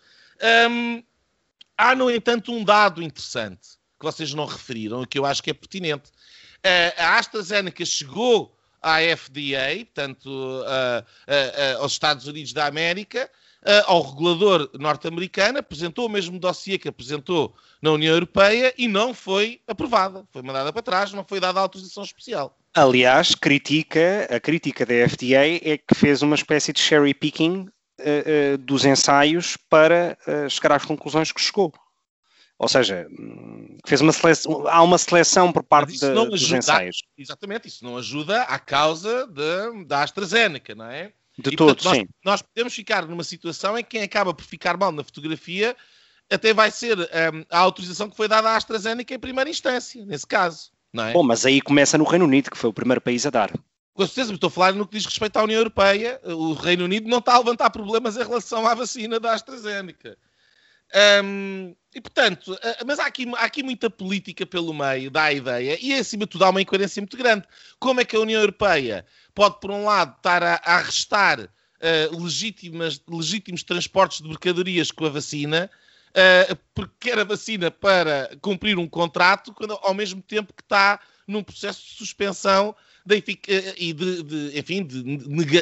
[0.70, 1.03] Um,
[1.78, 5.49] há, no entanto, um dado interessante que vocês não referiram e que eu acho que
[5.49, 6.11] é pertinente.
[6.57, 13.30] Uh, a AstraZeneca chegou à FDA, portanto, uh, uh, aos Estados Unidos da América,
[13.86, 19.61] ao regulador norte-americano, apresentou o mesmo dossiê que apresentou na União Europeia e não foi
[19.68, 20.26] aprovada.
[20.32, 22.57] Foi mandada para trás, não foi dada a autorização especial.
[22.74, 27.68] Aliás, critica, a crítica da FDA é que fez uma espécie de cherry picking
[28.59, 30.18] dos ensaios para
[30.49, 31.74] chegar às conclusões que chegou.
[32.59, 33.07] Ou seja,
[33.86, 37.03] fez uma seleção, há uma seleção por parte dos ensaios.
[37.18, 41.11] Exatamente, isso não ajuda à causa de, da AstraZeneca, não é?
[41.38, 42.07] De e, todos, portanto, sim.
[42.23, 45.75] Nós, nós, podemos ficar numa situação em que quem acaba por ficar mal na fotografia
[46.29, 50.27] até vai ser um, a autorização que foi dada à AstraZeneca em primeira instância, nesse
[50.27, 50.71] caso.
[50.91, 51.13] Não é?
[51.13, 53.51] Bom, mas aí começa no Reino Unido, que foi o primeiro país a dar.
[53.93, 56.19] Com certeza, estou a falar no que diz respeito à União Europeia.
[56.23, 60.17] O Reino Unido não está a levantar problemas em relação à vacina da AstraZeneca.
[61.23, 65.77] Um, e portanto, mas há aqui, há aqui muita política pelo meio, dá a ideia,
[65.81, 67.45] e acima de tudo há uma incoerência muito grande.
[67.79, 72.23] Como é que a União Europeia pode, por um lado, estar a, a arrestar uh,
[72.23, 75.69] legítimas, legítimos transportes de mercadorias com a vacina,
[76.09, 80.99] uh, porque quer a vacina para cumprir um contrato, quando, ao mesmo tempo que está
[81.28, 82.75] num processo de suspensão
[83.07, 85.03] de, eh, e de, de, enfim, de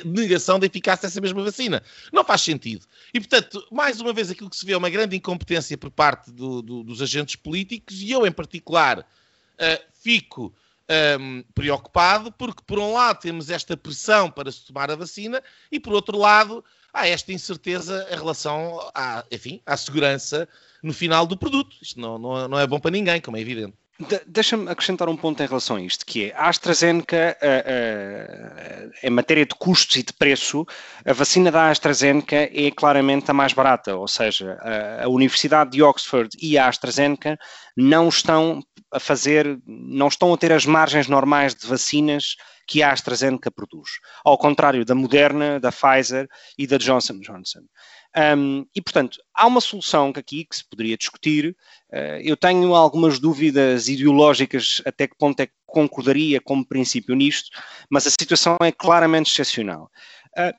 [0.05, 1.83] negação da eficácia dessa mesma vacina.
[2.11, 2.85] Não faz sentido.
[3.13, 6.31] E, portanto, mais uma vez, aquilo que se vê é uma grande incompetência por parte
[6.31, 10.53] do, do, dos agentes políticos e eu, em particular, uh, fico
[10.89, 15.41] um, ehm, preocupado porque, por um lado, temos esta pressão para se tomar a vacina
[15.71, 20.47] e, por outro lado, há esta incerteza em relação à, enfim, à segurança
[20.81, 21.75] no final do produto.
[21.81, 23.75] Isto não, não, não é bom para ninguém, como é evidente.
[23.97, 28.91] De, Deixa-me acrescentar um ponto em relação a isto, que é a AstraZeneca, uh, uh,
[29.01, 30.65] em matéria de custos e de preço,
[31.05, 35.81] a vacina da AstraZeneca é claramente a mais barata, ou seja, a, a Universidade de
[35.81, 37.37] Oxford e a AstraZeneca
[37.77, 42.35] não estão a fazer, não estão a ter as margens normais de vacinas
[42.67, 43.91] que a AstraZeneca produz,
[44.23, 46.27] ao contrário da Moderna, da Pfizer
[46.57, 47.61] e da Johnson Johnson.
[48.17, 51.55] Um, e, portanto, há uma solução que aqui que se poderia discutir.
[51.91, 57.49] Uh, eu tenho algumas dúvidas ideológicas até que ponto é que concordaria como princípio nisto,
[57.89, 59.91] mas a situação é claramente excepcional.
[60.37, 60.53] Uh,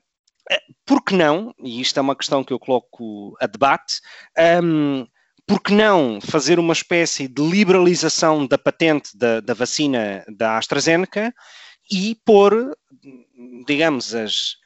[0.84, 4.00] por que não, e isto é uma questão que eu coloco a debate,
[4.62, 5.06] um,
[5.46, 11.32] por que não fazer uma espécie de liberalização da patente da, da vacina da AstraZeneca
[11.90, 12.76] e pôr,
[13.66, 14.56] digamos, as,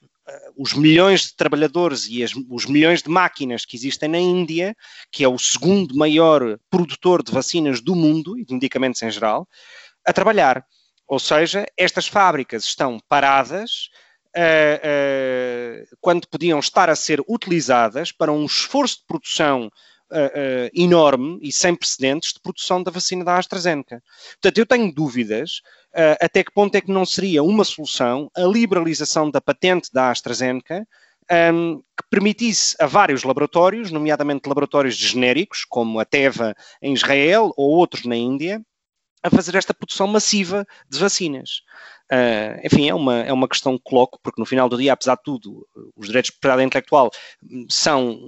[0.56, 4.76] os milhões de trabalhadores e as, os milhões de máquinas que existem na Índia,
[5.10, 9.48] que é o segundo maior produtor de vacinas do mundo e de medicamentos em geral,
[10.04, 10.64] a trabalhar.
[11.06, 13.90] Ou seja, estas fábricas estão paradas
[14.36, 19.70] uh, uh, quando podiam estar a ser utilizadas para um esforço de produção
[20.10, 24.02] Uh, enorme e sem precedentes de produção da vacina da AstraZeneca.
[24.32, 25.60] Portanto, eu tenho dúvidas
[25.94, 30.10] uh, até que ponto é que não seria uma solução a liberalização da patente da
[30.10, 30.84] AstraZeneca
[31.30, 37.70] um, que permitisse a vários laboratórios, nomeadamente laboratórios genéricos, como a Teva em Israel ou
[37.70, 38.60] outros na Índia,
[39.22, 41.62] a fazer esta produção massiva de vacinas.
[42.10, 45.14] Uh, enfim, é uma, é uma questão que coloco, porque no final do dia, apesar
[45.14, 47.10] de tudo, os direitos de propriedade intelectual
[47.68, 48.18] são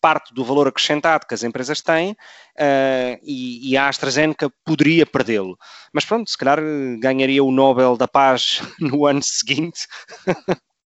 [0.00, 5.58] parte do valor acrescentado que as empresas têm uh, e, e, a AstraZeneca poderia perdê-lo.
[5.92, 6.58] Mas pronto, se calhar
[6.98, 9.86] ganharia o Nobel da Paz no ano seguinte.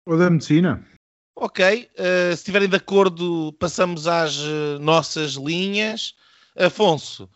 [0.06, 0.84] Ou da medicina.
[1.34, 4.38] Ok, uh, se estiverem de acordo, passamos às
[4.80, 6.14] nossas linhas.
[6.58, 7.28] Afonso,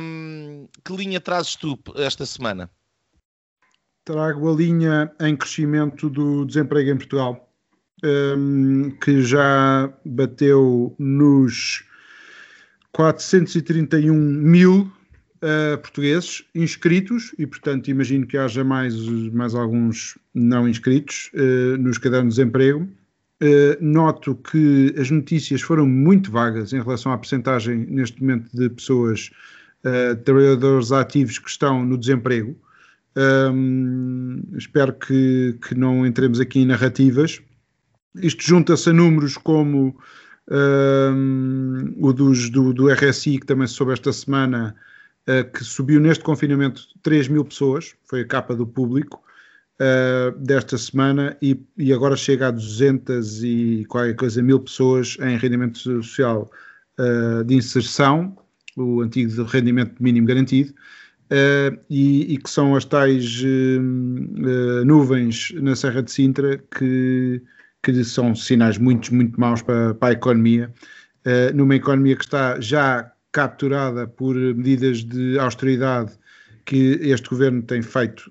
[0.00, 2.70] um, que linha trazes tu esta semana?
[4.04, 7.45] Trago a linha em crescimento do desemprego em Portugal.
[8.04, 11.84] Um, que já bateu nos
[12.92, 14.90] 431 mil
[15.42, 18.94] uh, portugueses inscritos e, portanto, imagino que haja mais,
[19.32, 22.88] mais alguns não inscritos uh, nos cadernos de desemprego.
[23.42, 28.70] Uh, noto que as notícias foram muito vagas em relação à percentagem, neste momento, de
[28.70, 29.30] pessoas,
[30.24, 32.58] trabalhadores ativos que estão no desemprego.
[33.16, 37.40] Um, espero que, que não entremos aqui em narrativas.
[38.22, 39.96] Isto junta-se a números como
[40.50, 44.74] um, o dos, do, do, RSI, que também se soube esta semana,
[45.28, 49.22] uh, que subiu neste confinamento 3 mil pessoas, foi a capa do público
[49.80, 55.36] uh, desta semana, e, e, agora chega a 200 e qualquer coisa mil pessoas em
[55.36, 56.50] rendimento social
[56.98, 58.36] uh, de inserção,
[58.76, 60.72] o antigo rendimento mínimo garantido.
[61.26, 67.42] Uh, e, e, que são as tais uh, uh, nuvens na Serra de Sintra que,
[67.92, 70.72] que são sinais muito, muito maus para, para a economia,
[71.54, 76.12] numa economia que está já capturada por medidas de austeridade
[76.64, 78.30] que este governo tem feito,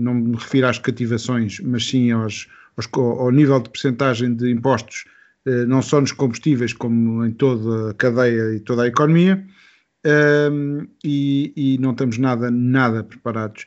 [0.00, 5.04] não me refiro às cativações, mas sim aos, aos, ao nível de percentagem de impostos,
[5.66, 9.44] não só nos combustíveis, como em toda a cadeia e toda a economia
[10.50, 13.66] um, e, e, não estamos nada, nada preparados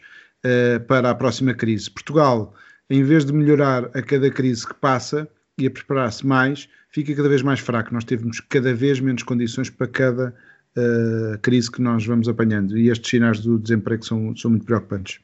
[0.87, 1.91] para a próxima crise.
[1.91, 2.55] Portugal,
[2.91, 5.25] em vez de melhorar a cada crise que passa
[5.57, 7.93] e a preparar-se mais, fica cada vez mais fraco.
[7.93, 10.35] Nós temos cada vez menos condições para cada
[10.75, 15.21] uh, crise que nós vamos apanhando e estes sinais do desemprego são, são muito preocupantes.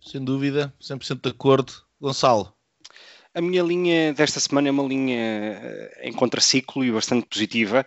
[0.00, 1.72] Sem dúvida, 100% de acordo.
[2.00, 2.55] Gonçalo.
[3.36, 7.84] A minha linha desta semana é uma linha eh, em contraciclo e bastante positiva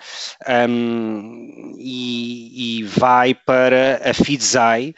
[0.69, 4.93] um, e, e, vai para a Fidzai,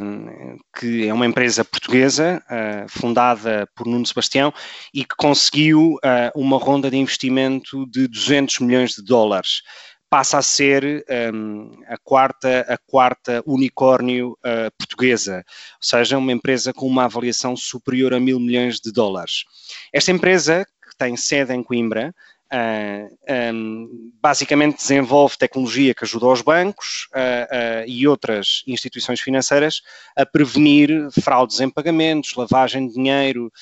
[0.00, 4.54] um, que é uma empresa portuguesa uh, fundada por Nuno Sebastião
[4.94, 9.62] e que conseguiu uh, uma ronda de investimento de 200 milhões de dólares
[10.08, 11.04] passa a ser
[11.34, 17.56] um, a, quarta, a quarta unicórnio uh, portuguesa, ou seja, uma empresa com uma avaliação
[17.56, 19.44] superior a mil milhões de dólares.
[19.92, 22.14] Esta empresa, que tem sede em Coimbra,
[22.52, 29.82] um, basicamente desenvolve tecnologia que ajuda os bancos uh, uh, e outras instituições financeiras
[30.16, 30.90] a prevenir
[31.20, 33.52] fraudes em pagamentos, lavagem de dinheiro,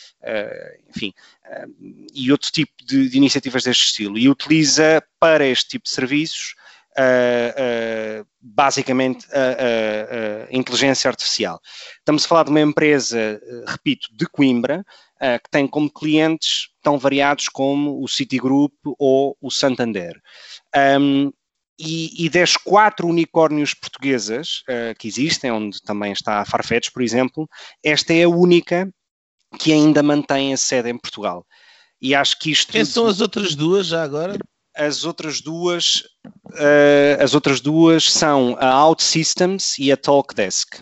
[0.94, 1.12] enfim,
[2.14, 4.18] e outro tipo de, de, iniciativas deste estilo.
[4.18, 6.54] E utiliza para este tipo de serviços
[8.40, 11.60] basicamente a, inteligência artificial.
[11.98, 14.84] Estamos a falar de uma empresa, repito, de Coimbra,
[15.16, 20.20] uh, que tem como clientes tão variados como o Citigroup ou o Santander.
[21.00, 21.32] Um,
[21.78, 27.02] e, e, das quatro unicórnios portuguesas uh, que existem, onde também está a Farfetch, por
[27.02, 27.48] exemplo,
[27.82, 28.88] esta é a única
[29.58, 31.44] que ainda mantém a sede em Portugal.
[32.00, 32.70] E acho que isto.
[32.70, 34.36] Quem são as outras duas já agora?
[34.76, 40.80] As outras duas, uh, as outras duas são a OutSystems e a Talkdesk.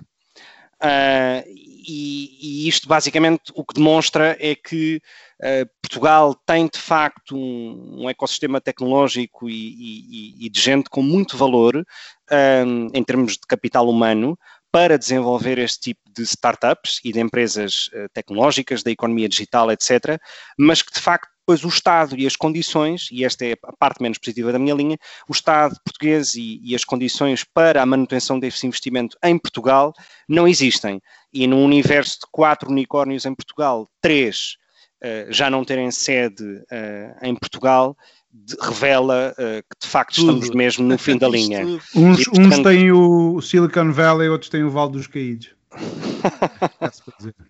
[0.82, 1.44] Uh,
[1.86, 5.00] e, e, isto basicamente o que demonstra é que
[5.40, 11.02] uh, Portugal tem de facto um, um ecossistema tecnológico e, e, e, de gente com
[11.02, 14.38] muito valor um, em termos de capital humano
[14.70, 20.18] para desenvolver este tipo de startups e de empresas uh, tecnológicas, da economia digital, etc.,
[20.58, 24.02] mas que de facto depois o Estado e as condições, e esta é a parte
[24.02, 24.98] menos positiva da minha linha,
[25.28, 29.92] o Estado português e, e as condições para a manutenção desse investimento em Portugal
[30.28, 31.00] não existem.
[31.32, 34.56] E num universo de quatro unicórnios em Portugal, três
[35.02, 37.96] uh, já não terem sede uh, em Portugal,
[38.32, 40.30] de, revela uh, que de facto Tudo.
[40.30, 41.66] estamos mesmo no fim da linha.
[41.94, 42.38] uns, e, portanto...
[42.38, 45.54] uns têm o Silicon Valley, outros têm o Vale dos Caídos.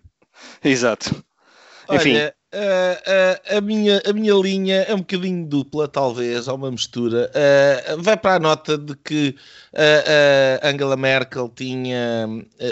[0.63, 1.23] Exato.
[1.89, 2.15] Enfim.
[2.15, 7.31] Olha, a, a, minha, a minha linha é um bocadinho dupla, talvez, há uma mistura.
[7.33, 9.35] Uh, vai para a nota de que
[9.73, 12.27] uh, Angela Merkel tinha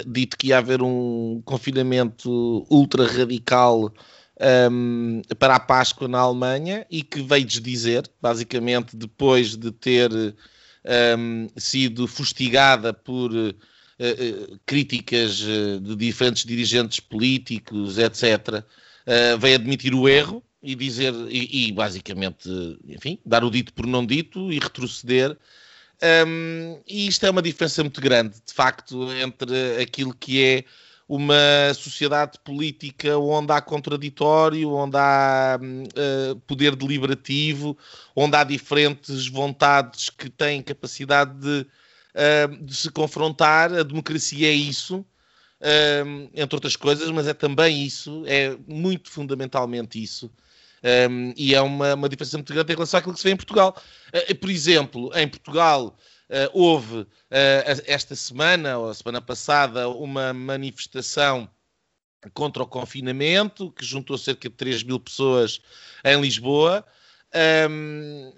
[0.06, 3.92] dito que ia haver um confinamento ultra radical
[4.70, 10.10] um, para a Páscoa na Alemanha e que veio desdizer, basicamente, depois de ter
[11.18, 13.32] um, sido fustigada por.
[13.32, 13.72] Uh,
[14.66, 18.64] críticas de diferentes dirigentes políticos, etc.,
[19.06, 22.48] uh, veio admitir o erro e dizer, e, e, basicamente,
[22.86, 25.36] enfim, dar o dito por não dito e retroceder.
[26.26, 30.64] Um, e isto é uma diferença muito grande, de facto, entre aquilo que é
[31.08, 37.76] uma sociedade política onde há contraditório, onde há uh, poder deliberativo,
[38.16, 41.66] onde há diferentes vontades que têm capacidade de,
[42.14, 43.72] uh, de se confrontar.
[43.74, 45.04] A democracia é isso
[46.34, 50.30] entre outras coisas, mas é também isso, é muito fundamentalmente isso.
[50.82, 53.36] Um, e é uma, uma diferença muito grande em relação àquilo que se vê em
[53.36, 53.76] Portugal.
[54.08, 55.96] Uh, por exemplo, em Portugal
[56.28, 57.08] uh, houve uh,
[57.86, 61.48] esta semana, ou a semana passada, uma manifestação
[62.34, 65.60] contra o confinamento que juntou cerca de 3 mil pessoas
[66.04, 66.84] em Lisboa.
[67.70, 68.32] Um,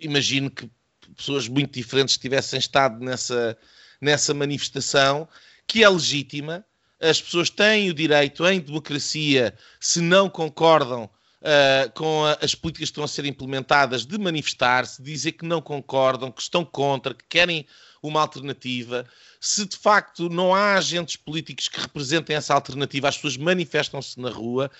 [0.00, 0.70] imagino que
[1.16, 3.56] pessoas muito diferentes tivessem estado nessa,
[4.00, 5.28] nessa manifestação,
[5.66, 6.64] que é legítima.
[7.00, 12.88] As pessoas têm o direito, em democracia, se não concordam uh, com a, as políticas
[12.88, 17.24] que estão a ser implementadas, de manifestar-se, dizer que não concordam, que estão contra, que
[17.28, 17.66] querem
[18.02, 19.06] uma alternativa.
[19.40, 24.30] Se de facto não há agentes políticos que representem essa alternativa, as pessoas manifestam-se na
[24.30, 24.70] rua.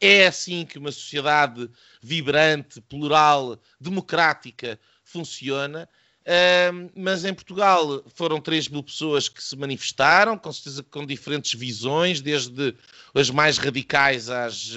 [0.00, 1.70] É assim que uma sociedade
[2.02, 5.88] vibrante, plural, democrática funciona.
[6.22, 11.58] Uh, mas em Portugal foram 3 mil pessoas que se manifestaram, com certeza com diferentes
[11.58, 12.76] visões, desde
[13.12, 14.72] as mais radicais às,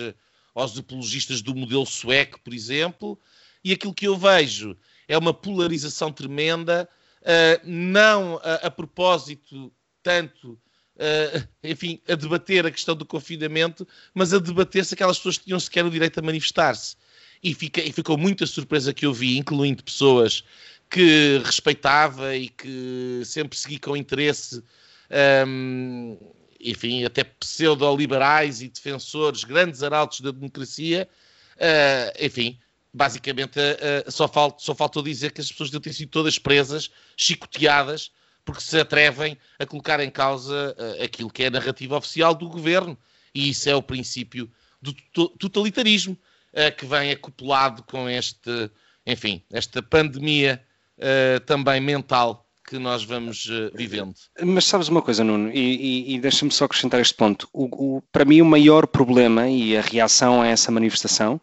[0.55, 3.19] aos apologistas do modelo sueco, por exemplo,
[3.63, 4.75] e aquilo que eu vejo
[5.07, 6.89] é uma polarização tremenda,
[7.21, 9.71] uh, não a, a, propósito
[10.01, 10.53] tanto,
[10.95, 15.59] uh, enfim, a debater a questão do confinamento, mas a debater se aquelas pessoas tinham
[15.59, 16.95] sequer o direito a manifestar-se.
[17.43, 20.43] E, fica, e ficou muita surpresa que eu vi, incluindo pessoas
[20.89, 24.63] que respeitava e que sempre segui com interesse
[25.47, 26.17] um,
[26.59, 31.07] enfim, até pseudo-liberais e defensores, grandes arautos da democracia,
[31.57, 32.57] uh, enfim,
[32.93, 36.89] basicamente uh, só, falta, só faltou dizer que as pessoas deviam ter sido todas presas,
[37.15, 38.11] chicoteadas,
[38.43, 42.49] porque se atrevem a colocar em causa uh, aquilo que é a narrativa oficial do
[42.49, 42.97] governo.
[43.33, 44.49] E isso é o princípio
[44.81, 44.93] do
[45.37, 46.17] totalitarismo
[46.77, 48.71] que vem acoplado com este,
[49.05, 50.63] enfim, esta pandemia
[51.45, 54.13] também mental que nós vamos uh, vivendo.
[54.41, 57.47] Mas sabes uma coisa, Nuno, e, e, e deixa-me só acrescentar este ponto.
[57.53, 61.39] O, o, para mim, o maior problema e a reação a essa manifestação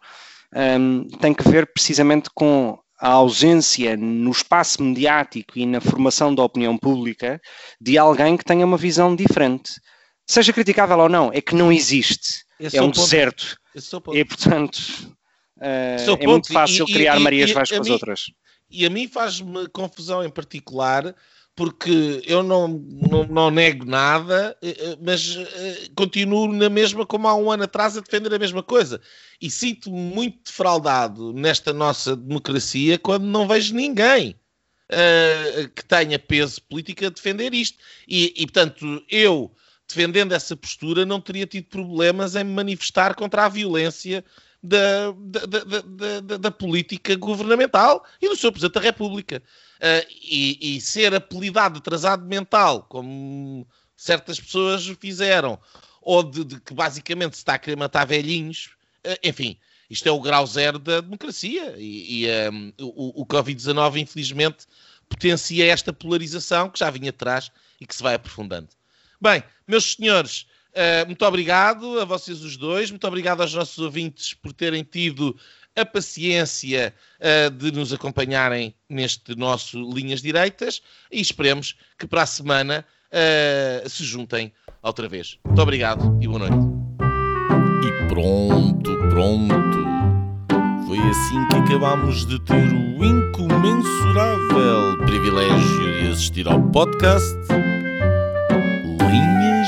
[0.53, 6.33] um, ehm, tem que ver precisamente com a ausência no espaço mediático e na formação
[6.33, 7.41] da opinião pública
[7.79, 9.73] de alguém que tenha uma visão diferente.
[10.25, 12.43] Seja criticável ou não, é que não existe.
[12.59, 13.57] Esse é um deserto.
[13.75, 14.77] É e, portanto,
[15.57, 18.21] uh, é muito fácil e, criar e, Marias Vais com as outras
[18.73, 21.15] e a mim faz-me confusão em particular
[21.55, 27.27] porque eu não, não, não, nego nada, eh, eh, mas eh, continuo na mesma como
[27.27, 28.99] há um ano atrás a defender a mesma coisa.
[29.39, 34.35] E sinto-me muito defraudado nesta nossa democracia quando não vejo ninguém
[34.89, 37.77] uh, que tenha peso político a defender isto.
[38.07, 39.53] E, e, portanto, eu,
[39.87, 44.25] defendendo essa postura, não teria tido problemas em me manifestar contra a violência
[44.63, 49.43] da, da, da, da, política governamental e do seu Presidente da República.
[49.75, 55.59] Uh, e, e, ser apelidado de atrasado mental, como certas pessoas fizeram,
[56.01, 58.69] ou de, de que basicamente se está a querer matar velhinhos,
[59.05, 59.57] uh, enfim,
[59.89, 61.75] isto é o grau zero da democracia.
[61.77, 64.65] E, e um, o, o Covid-19, infelizmente,
[65.09, 67.51] potencia esta polarização que já vinha atrás
[67.81, 68.69] e que se vai aprofundando.
[69.19, 74.33] Bem, meus senhores, Uh, muito obrigado a vocês os dois, muito obrigado aos nossos ouvintes
[74.33, 75.35] por terem tido
[75.75, 82.25] a paciência uh, de nos acompanharem neste nosso Linhas Direitas e esperemos que para a
[82.25, 84.51] semana uh, se juntem
[84.81, 85.37] outra vez.
[85.45, 86.57] Muito obrigado e boa noite.
[87.85, 89.83] E pronto, pronto.
[90.87, 97.33] Foi assim que acabámos de ter o incomensurável privilégio de assistir ao podcast
[98.99, 99.67] Linhas